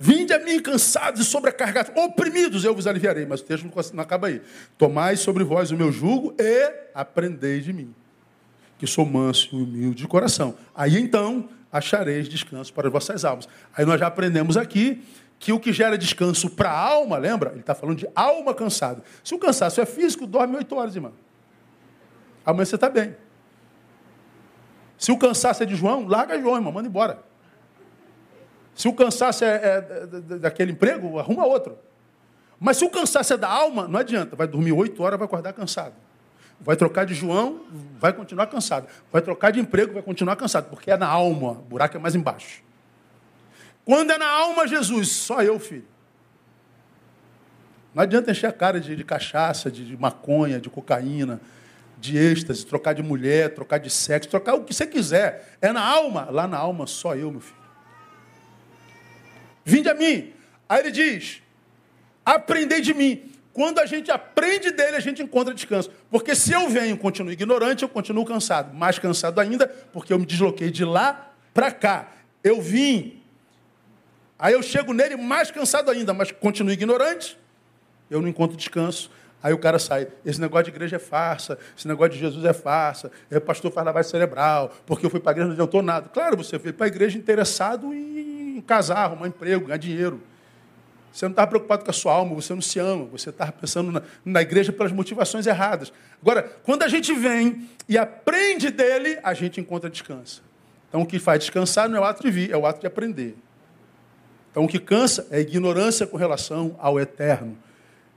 [0.00, 3.26] Vinde a mim cansados e sobrecarregados, oprimidos, eu vos aliviarei.
[3.26, 4.40] Mas o texto não acaba aí.
[4.76, 7.92] Tomai sobre vós o meu jugo e aprendei de mim,
[8.78, 10.54] que sou manso e humilde de coração.
[10.74, 13.48] Aí então achareis descanso para as vossas almas.
[13.76, 15.04] Aí nós já aprendemos aqui
[15.38, 17.50] que o que gera descanso para a alma, lembra?
[17.50, 19.02] Ele está falando de alma cansada.
[19.22, 21.12] Se o cansaço é físico, dorme oito horas, irmão.
[22.46, 23.16] Amanhã você está bem.
[24.96, 27.27] Se o cansaço é de João, larga João, irmão, manda embora.
[28.78, 31.76] Se o cansaço é, é, é daquele emprego, arruma outro.
[32.60, 34.36] Mas se o cansaço é da alma, não adianta.
[34.36, 35.94] Vai dormir oito horas, vai acordar cansado.
[36.60, 37.62] Vai trocar de João,
[37.98, 38.86] vai continuar cansado.
[39.10, 40.70] Vai trocar de emprego, vai continuar cansado.
[40.70, 42.62] Porque é na alma, o buraco é mais embaixo.
[43.84, 45.84] Quando é na alma, Jesus, só eu, filho.
[47.92, 51.40] Não adianta encher a cara de, de cachaça, de, de maconha, de cocaína,
[51.98, 55.56] de êxtase, trocar de mulher, trocar de sexo, trocar o que você quiser.
[55.60, 56.28] É na alma.
[56.30, 57.57] Lá na alma, só eu, meu filho.
[59.68, 60.32] Vinde a mim.
[60.66, 61.42] Aí ele diz:
[62.24, 63.30] aprendei de mim.
[63.52, 65.90] Quando a gente aprende dele, a gente encontra descanso.
[66.10, 68.72] Porque se eu venho e continuo ignorante, eu continuo cansado.
[68.72, 72.12] Mais cansado ainda, porque eu me desloquei de lá para cá.
[72.42, 73.20] Eu vim.
[74.38, 77.36] Aí eu chego nele mais cansado ainda, mas continuo ignorante.
[78.08, 79.10] Eu não encontro descanso.
[79.42, 82.52] Aí o cara sai, esse negócio de igreja é farsa, esse negócio de Jesus é
[82.52, 86.08] farsa, é pastor faz lavagem cerebral, porque eu fui para a igreja não adiantou nada.
[86.08, 90.20] Claro, você foi para a igreja interessado em casar, arrumar emprego, ganhar dinheiro.
[91.12, 93.92] Você não estava preocupado com a sua alma, você não se ama, você estava pensando
[93.92, 95.92] na, na, igreja pelas motivações erradas.
[96.20, 100.42] Agora, quando a gente vem e aprende dele, a gente encontra descanso.
[100.88, 102.86] Então, o que faz descansar não é o ato de vir, é o ato de
[102.86, 103.36] aprender.
[104.50, 107.56] Então, o que cansa é a ignorância com relação ao eterno.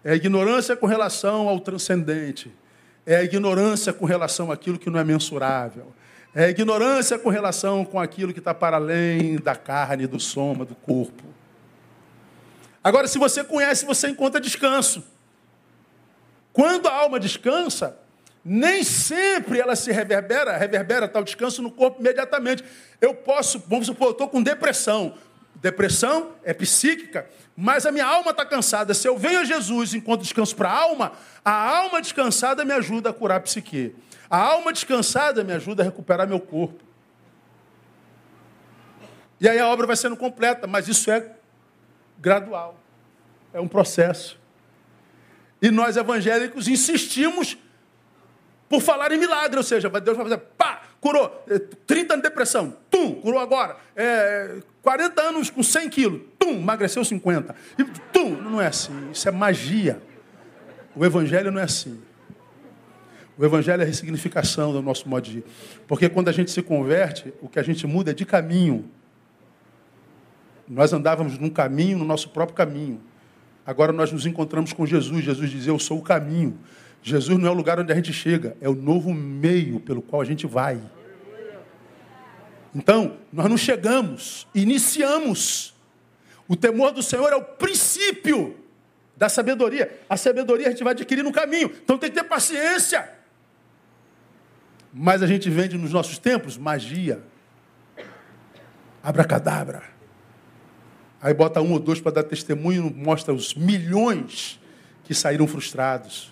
[0.03, 2.51] É a ignorância com relação ao transcendente.
[3.05, 5.93] É a ignorância com relação àquilo que não é mensurável.
[6.33, 10.63] É a ignorância com relação com aquilo que está para além da carne, do soma,
[10.63, 11.23] do corpo.
[12.83, 15.03] Agora, se você conhece, você encontra descanso.
[16.53, 17.97] Quando a alma descansa,
[18.43, 22.63] nem sempre ela se reverbera, reverbera tal descanso no corpo imediatamente.
[22.99, 25.13] Eu posso, vamos supor, eu estou com depressão.
[25.61, 28.95] Depressão é psíquica, mas a minha alma está cansada.
[28.95, 31.11] Se eu venho a Jesus e encontro descanso para a alma,
[31.45, 33.95] a alma descansada me ajuda a curar a psique.
[34.27, 36.83] A alma descansada me ajuda a recuperar meu corpo.
[39.39, 41.31] E aí a obra vai sendo completa, mas isso é
[42.19, 42.79] gradual.
[43.53, 44.39] É um processo.
[45.61, 47.55] E nós evangélicos insistimos
[48.67, 51.43] por falar em milagre, ou seja, Deus vai fazer, pá, curou,
[51.87, 57.03] 30 anos de depressão, tum, curou agora, é, 40 anos com 100 quilos, tum, emagreceu
[57.03, 57.83] 50, e,
[58.13, 60.01] tum, não é assim, isso é magia.
[60.95, 61.99] O evangelho não é assim.
[63.37, 65.43] O evangelho é a ressignificação do nosso modo de ir.
[65.87, 68.89] Porque quando a gente se converte, o que a gente muda é de caminho.
[70.67, 73.01] Nós andávamos num caminho, no nosso próprio caminho.
[73.65, 75.23] Agora nós nos encontramos com Jesus.
[75.23, 76.57] Jesus dizia: Eu sou o caminho.
[77.01, 80.21] Jesus não é o lugar onde a gente chega, é o novo meio pelo qual
[80.21, 80.79] a gente vai.
[82.73, 85.73] Então, nós não chegamos, iniciamos.
[86.47, 88.57] O temor do Senhor é o princípio
[89.21, 89.99] da sabedoria.
[90.09, 91.71] A sabedoria a gente vai adquirir no caminho.
[91.83, 93.07] Então tem que ter paciência.
[94.93, 97.21] Mas a gente vende nos nossos tempos magia.
[99.03, 99.83] Abracadabra.
[101.21, 104.59] Aí bota um ou dois para dar testemunho, mostra os milhões
[105.03, 106.30] que saíram frustrados.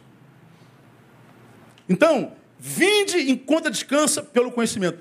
[1.89, 4.99] Então, vinde encontra descansa pelo conhecimento.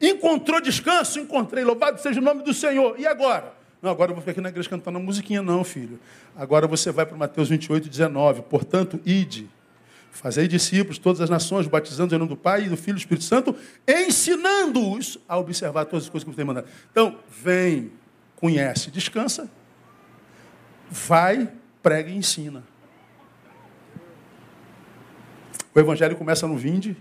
[0.00, 1.20] Encontrou descanso?
[1.20, 1.64] Encontrei.
[1.64, 2.98] Louvado seja o nome do Senhor.
[2.98, 3.54] E agora?
[3.80, 6.00] Não, agora eu vou ficar aqui na igreja cantando uma musiquinha, não, filho.
[6.34, 8.42] Agora você vai para Mateus 28, 19.
[8.42, 9.48] Portanto, ide,
[10.10, 13.00] fazei discípulos, todas as nações, batizando em nome do Pai e do Filho e do
[13.00, 13.54] Espírito Santo,
[13.86, 16.66] ensinando-os a observar todas as coisas que você tem mandado.
[16.90, 17.92] Então, vem
[18.36, 19.50] conhece, descansa,
[20.90, 21.50] vai,
[21.82, 22.64] prega e ensina.
[25.74, 26.96] O evangelho começa no vinde,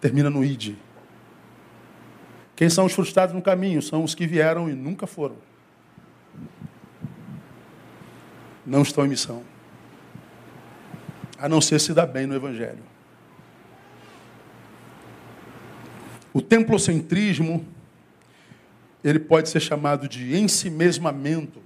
[0.00, 0.78] termina no ide.
[2.54, 3.82] Quem são os frustrados no caminho?
[3.82, 5.36] São os que vieram e nunca foram.
[8.64, 9.42] Não estão em missão.
[11.36, 12.84] A não ser se dar bem no evangelho.
[16.32, 17.66] O templocentrismo
[19.02, 21.60] ele pode ser chamado de ensimesmamento.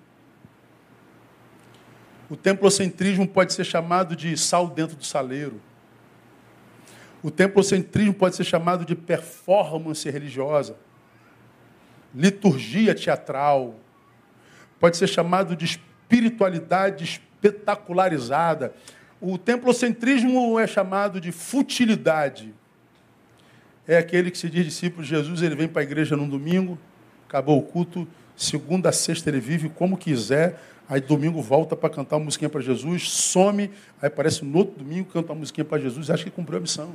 [2.29, 5.61] O templocentrismo pode ser chamado de sal dentro do saleiro.
[7.22, 10.77] O templocentrismo pode ser chamado de performance religiosa,
[12.14, 13.77] liturgia teatral,
[14.79, 18.74] pode ser chamado de espiritualidade espetacularizada.
[19.20, 22.55] O templocentrismo é chamado de futilidade.
[23.89, 26.79] É aquele que se diz discípulo de Jesus, ele vem para a igreja num domingo,
[27.29, 28.07] acabou o culto,
[28.37, 32.61] segunda a sexta ele vive como quiser, aí domingo volta para cantar uma musiquinha para
[32.61, 33.70] Jesus, some,
[34.01, 36.61] aí aparece no outro domingo, canta uma musiquinha para Jesus e acha que cumpriu a
[36.61, 36.95] missão.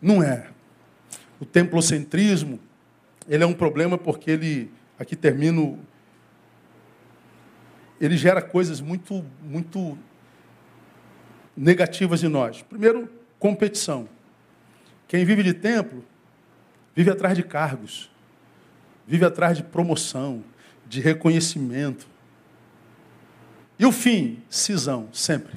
[0.00, 0.48] Não é.
[1.40, 2.58] O templocentrismo
[3.28, 5.78] ele é um problema porque ele, aqui termino,
[8.00, 9.98] ele gera coisas muito, muito
[11.56, 12.62] negativas em nós.
[12.62, 13.08] Primeiro,
[13.38, 14.08] competição.
[15.06, 16.04] Quem vive de templo,
[16.94, 18.10] vive atrás de cargos,
[19.08, 20.44] vive atrás de promoção,
[20.86, 22.06] de reconhecimento.
[23.78, 25.54] E o fim, cisão, sempre.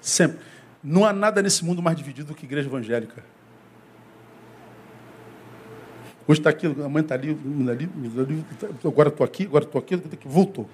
[0.00, 0.38] Sempre.
[0.84, 3.24] Não há nada nesse mundo mais dividido do que igreja evangélica.
[6.28, 7.36] Hoje está aqui, a mãe está ali,
[7.68, 7.90] ali,
[8.20, 8.44] ali,
[8.84, 10.70] agora estou aqui, agora estou aqui, voltou.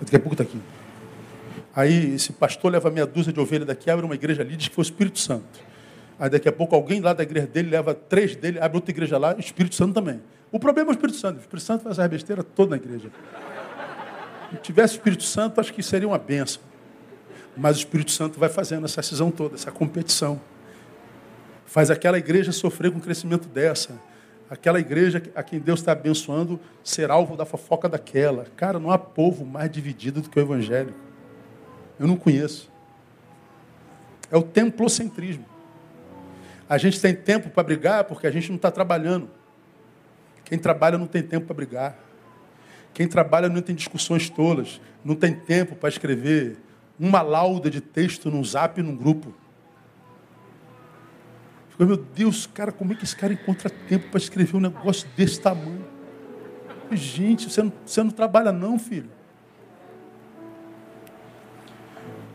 [0.00, 0.60] Daqui a pouco está aqui.
[1.74, 4.74] Aí esse pastor leva meia dúzia de ovelhas daqui, abre uma igreja ali, diz que
[4.74, 5.75] foi o Espírito Santo.
[6.18, 9.18] Aí daqui a pouco alguém lá da igreja dele leva três dele, abre outra igreja
[9.18, 10.20] lá, Espírito Santo também.
[10.50, 11.36] O problema é o Espírito Santo.
[11.36, 13.10] O Espírito Santo faz a besteira toda na igreja.
[14.50, 16.62] Se tivesse Espírito Santo, acho que seria uma benção.
[17.56, 20.40] Mas o Espírito Santo vai fazendo essa cisão toda, essa competição.
[21.66, 23.98] Faz aquela igreja sofrer com o crescimento dessa.
[24.48, 28.46] Aquela igreja a quem Deus está abençoando ser alvo da fofoca daquela.
[28.56, 30.98] Cara, não há povo mais dividido do que o evangélico.
[31.98, 32.70] Eu não conheço.
[34.30, 35.55] É o templocentrismo.
[36.68, 39.30] A gente tem tempo para brigar porque a gente não está trabalhando.
[40.44, 41.98] Quem trabalha não tem tempo para brigar.
[42.92, 44.80] Quem trabalha não tem discussões tolas.
[45.04, 46.56] Não tem tempo para escrever
[46.98, 49.34] uma lauda de texto num zap num grupo.
[51.78, 55.40] Meu Deus, cara, como é que esse cara encontra tempo para escrever um negócio desse
[55.40, 55.84] tamanho?
[56.90, 59.10] Gente, você não, você não trabalha não, filho.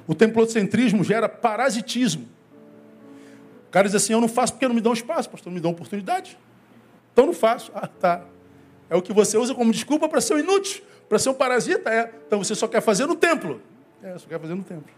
[0.06, 2.28] O templocentrismo gera parasitismo.
[3.72, 5.61] O cara diz assim, eu não faço porque não me dão espaço, pastor, não me
[5.61, 6.38] dão oportunidade.
[7.13, 7.72] Então não faço.
[7.74, 8.26] Ah, tá.
[8.89, 11.89] É o que você usa como desculpa para ser um inútil, para ser um parasita.
[11.89, 12.13] É.
[12.28, 13.61] Então você só quer fazer no templo.
[14.03, 14.93] É, só quer fazer no templo.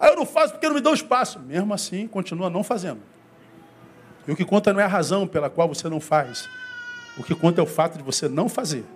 [0.00, 1.38] Aí eu não faço porque não me dão espaço.
[1.40, 3.02] Mesmo assim, continua não fazendo.
[4.26, 6.48] E o que conta não é a razão pela qual você não faz.
[7.18, 8.86] O que conta é o fato de você não fazer.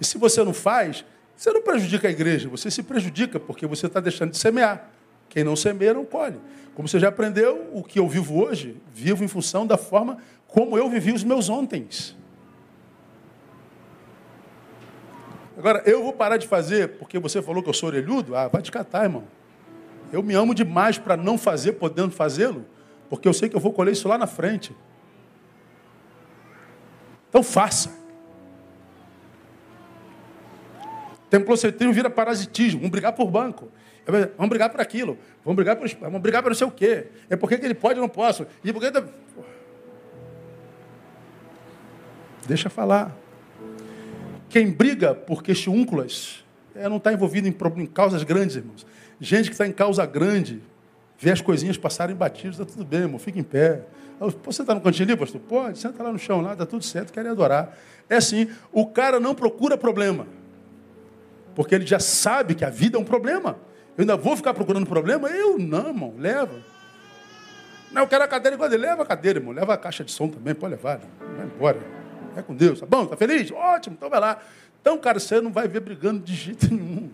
[0.00, 1.04] E se você não faz,
[1.38, 4.90] você não prejudica a igreja, você se prejudica porque você está deixando de semear.
[5.28, 6.40] Quem não semeia não colhe.
[6.74, 10.18] Como você já aprendeu, o que eu vivo hoje, vivo em função da forma
[10.48, 12.16] como eu vivi os meus ontens.
[15.56, 18.34] Agora, eu vou parar de fazer porque você falou que eu sou orelhudo?
[18.34, 19.22] Ah, vai te catar, irmão.
[20.12, 22.66] Eu me amo demais para não fazer, podendo fazê-lo,
[23.08, 24.74] porque eu sei que eu vou colher isso lá na frente.
[27.28, 27.97] Então faça.
[31.30, 33.68] Templocentrismo vira parasitismo, vamos brigar por banco.
[34.36, 37.08] Vamos brigar por aquilo, vamos brigar por, vamos brigar por não sei o quê.
[37.28, 38.46] É porque que ele pode e não posso.
[38.64, 38.90] E porque...
[42.46, 43.14] Deixa falar.
[44.48, 46.42] Quem briga por questiúnculas
[46.74, 48.86] é, não está envolvido em, em causas grandes, irmãos.
[49.20, 50.62] Gente que está em causa grande,
[51.18, 53.82] vê as coisinhas passarem batidas, está tudo bem, irmão, fica em pé.
[54.44, 55.40] Você está no cantinho ali, pastor?
[55.42, 57.76] Pode, senta lá no chão, lá, está tudo certo, querem adorar.
[58.08, 60.26] É assim, o cara não procura problema.
[61.58, 63.58] Porque ele já sabe que a vida é um problema.
[63.96, 65.28] Eu ainda vou ficar procurando problema?
[65.28, 66.54] Eu não, irmão, leva.
[67.90, 68.80] Não, eu quero a cadeira igual ele.
[68.80, 69.52] Leva a cadeira, irmão.
[69.52, 71.00] Leva a caixa de som também, pode levar.
[71.36, 71.80] Vai embora.
[72.36, 72.78] É com Deus.
[72.78, 73.06] Tá bom?
[73.06, 73.50] Tá feliz?
[73.50, 74.40] Ótimo, então vai lá.
[74.80, 77.10] Então, cara, você não vai ver brigando de jeito nenhum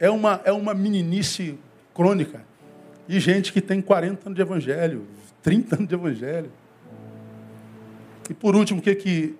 [0.00, 1.56] é uma, é uma meninice
[1.94, 2.42] crônica.
[3.06, 5.06] E gente que tem 40 anos de evangelho,
[5.42, 6.50] 30 anos de evangelho.
[8.28, 9.36] E por último, o que, que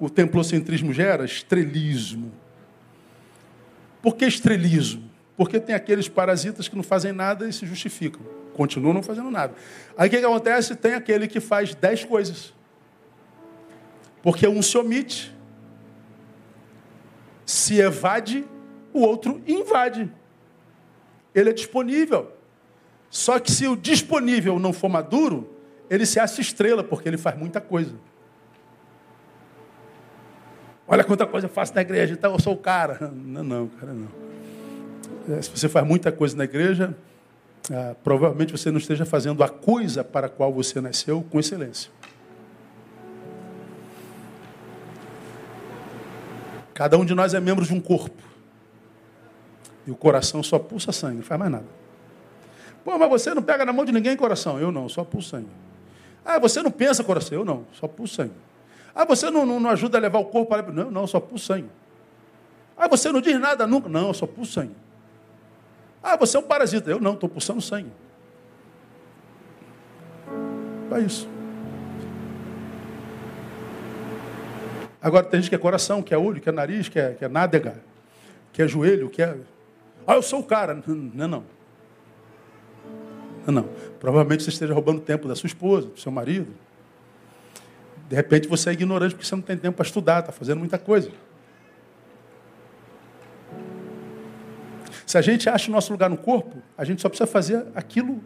[0.00, 1.24] o templocentrismo gera?
[1.24, 2.32] Estrelismo.
[4.04, 5.02] Por que estrelismo?
[5.34, 8.20] Porque tem aqueles parasitas que não fazem nada e se justificam.
[8.52, 9.54] Continuam não fazendo nada.
[9.96, 10.76] Aí o que, que acontece?
[10.76, 12.52] Tem aquele que faz dez coisas.
[14.22, 15.34] Porque um se omite,
[17.46, 18.44] se evade
[18.92, 20.12] o outro invade.
[21.34, 22.30] Ele é disponível.
[23.08, 25.56] Só que se o disponível não for maduro,
[25.88, 27.94] ele se acha estrela, porque ele faz muita coisa.
[30.86, 33.10] Olha quanta coisa eu faço na igreja, então eu sou o cara.
[33.14, 34.08] Não, não, cara, não.
[35.36, 36.94] É, se você faz muita coisa na igreja,
[37.72, 41.90] ah, provavelmente você não esteja fazendo a coisa para a qual você nasceu com excelência.
[46.74, 48.22] Cada um de nós é membro de um corpo.
[49.86, 51.66] E o coração só pulsa sangue, não faz mais nada.
[52.84, 54.58] Pô, mas você não pega na mão de ninguém coração.
[54.58, 55.48] Eu não, só pulsa sangue.
[56.24, 57.38] Ah, você não pensa coração.
[57.38, 58.34] Eu não, só pulsa sangue.
[58.94, 60.62] Ah, você não, não, não ajuda a levar o corpo para...
[60.70, 61.68] Não, não, só pulsa sangue.
[62.76, 63.88] Ah, você não diz nada nunca.
[63.88, 64.76] Não, só pulsa sangue.
[66.02, 66.90] Ah, você é um parasita.
[66.90, 67.90] Eu não, estou pulsando sangue.
[70.92, 71.28] É isso.
[75.02, 77.24] Agora tem gente que é coração, que é olho, que é nariz, que é, que
[77.24, 77.82] é nádega,
[78.52, 79.36] que é joelho, que é
[80.06, 80.82] ah, eu sou o cara.
[80.86, 81.44] Não, não.
[83.46, 83.68] Não.
[83.98, 86.52] Provavelmente você esteja roubando tempo da sua esposa, do seu marido.
[88.08, 90.78] De repente você é ignorante porque você não tem tempo para estudar, está fazendo muita
[90.78, 91.10] coisa.
[95.06, 98.22] Se a gente acha o nosso lugar no corpo, a gente só precisa fazer aquilo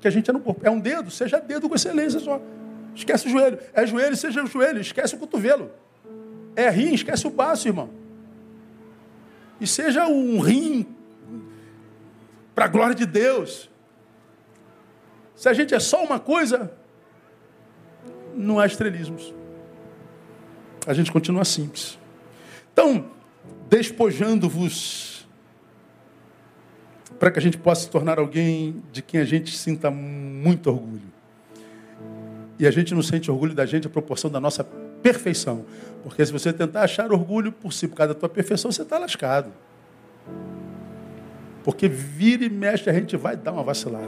[0.00, 0.66] que a gente é no corpo.
[0.66, 2.40] É um dedo, seja dedo com excelência só.
[2.94, 3.58] Esquece o joelho.
[3.72, 4.80] É joelho, seja o joelho.
[4.80, 5.70] Esquece o cotovelo.
[6.54, 7.90] É rim, esquece o baço, irmão.
[9.60, 10.86] E seja um rim
[12.54, 13.70] para a glória de Deus.
[15.34, 16.72] Se a gente é só uma coisa,
[18.36, 19.34] não há estrelismos.
[20.86, 21.98] A gente continua simples.
[22.72, 23.06] Então,
[23.68, 25.26] despojando-vos
[27.18, 31.16] para que a gente possa se tornar alguém de quem a gente sinta muito orgulho.
[32.58, 34.64] E a gente não sente orgulho da gente a proporção da nossa
[35.02, 35.64] perfeição.
[36.02, 38.98] Porque se você tentar achar orgulho por si, por causa da tua perfeição, você está
[38.98, 39.52] lascado.
[41.64, 44.06] Porque vira e mexe a gente vai dar uma vacilada.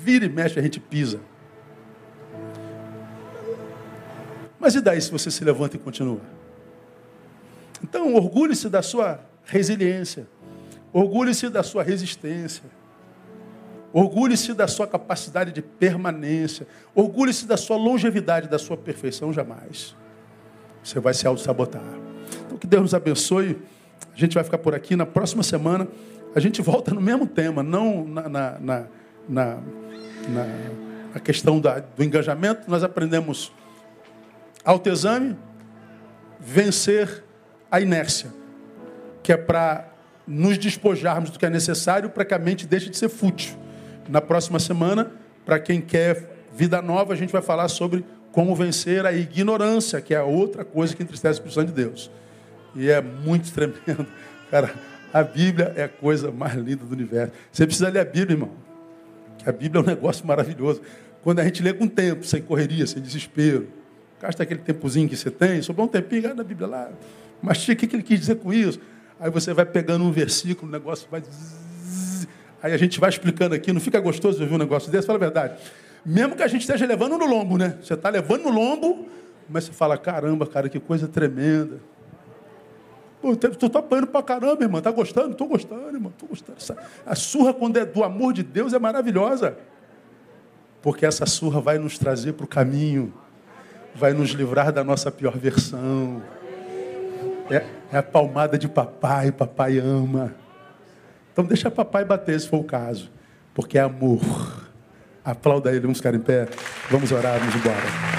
[0.00, 1.20] Vira e mexe a gente pisa.
[4.64, 6.22] Mas e daí se você se levanta e continua?
[7.82, 10.26] Então, orgulhe-se da sua resiliência.
[10.90, 12.64] Orgulhe-se da sua resistência.
[13.92, 16.66] Orgulhe-se da sua capacidade de permanência.
[16.94, 19.94] Orgulhe-se da sua longevidade, da sua perfeição jamais.
[20.82, 21.84] Você vai se auto-sabotar.
[22.46, 23.58] Então, que Deus nos abençoe.
[24.14, 24.96] A gente vai ficar por aqui.
[24.96, 25.86] Na próxima semana,
[26.34, 28.86] a gente volta no mesmo tema, não na, na, na,
[29.28, 29.58] na,
[31.12, 32.70] na questão da, do engajamento.
[32.70, 33.52] Nós aprendemos
[34.64, 35.36] autoexame,
[36.40, 37.22] vencer
[37.70, 38.32] a inércia,
[39.22, 39.90] que é para
[40.26, 43.56] nos despojarmos do que é necessário para que a mente deixe de ser fútil.
[44.08, 45.12] Na próxima semana,
[45.44, 50.14] para quem quer vida nova, a gente vai falar sobre como vencer a ignorância, que
[50.14, 52.10] é outra coisa que entristece o Espírito de Deus.
[52.74, 54.06] E é muito tremendo.
[54.50, 54.74] Cara,
[55.12, 57.32] a Bíblia é a coisa mais linda do universo.
[57.52, 58.50] Você precisa ler a Bíblia, irmão.
[59.38, 60.82] Que a Bíblia é um negócio maravilhoso.
[61.22, 63.68] Quando a gente lê com tempo, sem correria, sem desespero.
[64.24, 66.88] Gasta aquele tempozinho que você tem, sobrou um tempinho, na Bíblia lá.
[67.42, 68.80] Mas o que ele quis dizer com isso?
[69.20, 71.22] Aí você vai pegando um versículo, o negócio vai.
[72.62, 75.06] Aí a gente vai explicando aqui, não fica gostoso ouvir um negócio desse?
[75.06, 75.58] Fala a verdade.
[76.06, 77.76] Mesmo que a gente esteja levando no lombo, né?
[77.82, 79.06] Você está levando no lombo,
[79.46, 81.78] mas você fala: caramba, cara, que coisa tremenda.
[83.20, 84.80] Pô, tu está apanhando pra caramba, irmão.
[84.80, 85.32] Tá gostando?
[85.32, 86.10] Estou gostando, irmão.
[86.12, 86.80] Estou gostando.
[87.04, 89.58] A surra, quando é do amor de Deus, é maravilhosa.
[90.80, 93.12] Porque essa surra vai nos trazer para o caminho,
[93.94, 96.22] vai nos livrar da nossa pior versão.
[97.50, 100.34] É, é a palmada de papai, papai ama.
[101.32, 103.10] Então deixa papai bater se for o caso,
[103.54, 104.20] porque é amor.
[105.24, 106.48] Aplauda ele, vamos ficar em pé,
[106.90, 108.14] vamos orar, vamos embora.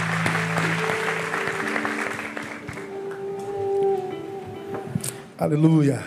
[5.38, 6.02] Aleluia.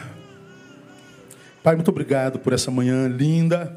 [1.62, 3.76] Pai, muito obrigado por essa manhã linda,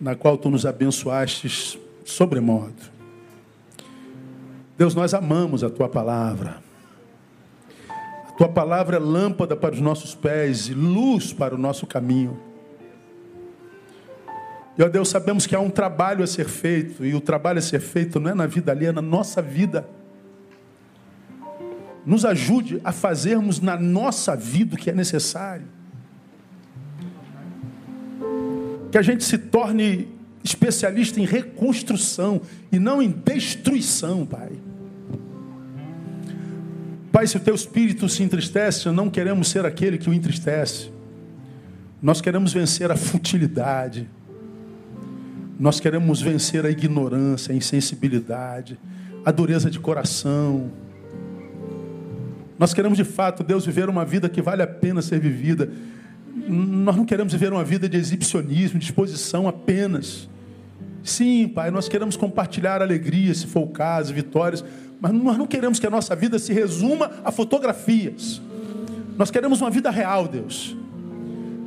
[0.00, 2.99] na qual tu nos abençoaste sobremodo.
[4.80, 6.56] Deus, nós amamos a tua palavra.
[8.38, 12.40] Tua palavra é lâmpada para os nossos pés e luz para o nosso caminho.
[14.78, 17.60] E, ó Deus, sabemos que há um trabalho a ser feito, e o trabalho a
[17.60, 19.86] ser feito não é na vida ali, é na nossa vida.
[22.06, 25.66] Nos ajude a fazermos na nossa vida o que é necessário.
[28.90, 30.08] Que a gente se torne
[30.42, 32.40] especialista em reconstrução
[32.72, 34.69] e não em destruição, Pai.
[37.12, 40.90] Pai, se o teu espírito se entristece, não queremos ser aquele que o entristece.
[42.00, 44.08] Nós queremos vencer a futilidade.
[45.58, 48.78] Nós queremos vencer a ignorância, a insensibilidade,
[49.24, 50.70] a dureza de coração.
[52.58, 55.68] Nós queremos de fato, Deus, viver uma vida que vale a pena ser vivida.
[56.48, 60.28] Nós não queremos viver uma vida de exibicionismo, de exposição apenas.
[61.02, 64.64] Sim, Pai, nós queremos compartilhar alegria, se for o caso, vitórias,
[65.00, 68.40] mas nós não queremos que a nossa vida se resuma a fotografias.
[69.16, 70.76] Nós queremos uma vida real, Deus.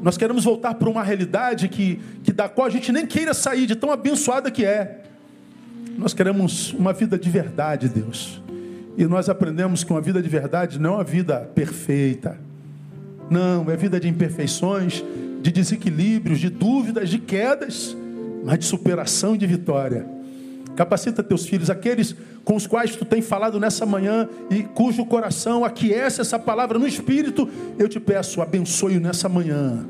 [0.02, 3.66] Nós queremos voltar para uma realidade que, que da qual a gente nem queira sair,
[3.66, 5.02] de tão abençoada que é.
[5.98, 8.42] Nós queremos uma vida de verdade, Deus.
[8.98, 12.38] E nós aprendemos que uma vida de verdade não é uma vida perfeita.
[13.30, 15.04] Não, é vida de imperfeições,
[15.42, 17.96] de desequilíbrios, de dúvidas, de quedas,
[18.44, 20.06] mas de superação e de vitória.
[20.76, 25.64] Capacita teus filhos, aqueles com os quais tu tem falado nessa manhã e cujo coração
[25.64, 27.48] aquece essa palavra no espírito,
[27.78, 29.86] eu te peço, abençoe nessa manhã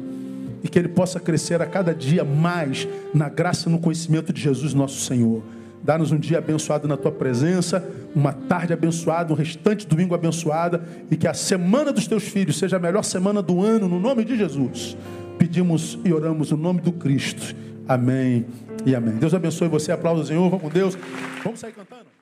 [0.64, 4.42] e que ele possa crescer a cada dia mais na graça e no conhecimento de
[4.42, 5.44] Jesus, nosso Senhor.
[5.84, 7.86] Dá-nos um dia abençoado na tua presença,
[8.16, 10.82] uma tarde abençoada, um restante domingo abençoada
[11.12, 14.24] e que a semana dos teus filhos seja a melhor semana do ano, no nome
[14.24, 14.96] de Jesus
[15.44, 17.54] pedimos e oramos no nome do Cristo.
[17.88, 18.46] Amém
[18.86, 19.16] e amém.
[19.16, 19.92] Deus abençoe você.
[19.92, 20.50] Aplauda o Senhor.
[20.50, 20.98] Vamos com Deus.
[21.44, 22.13] Vamos sair cantando.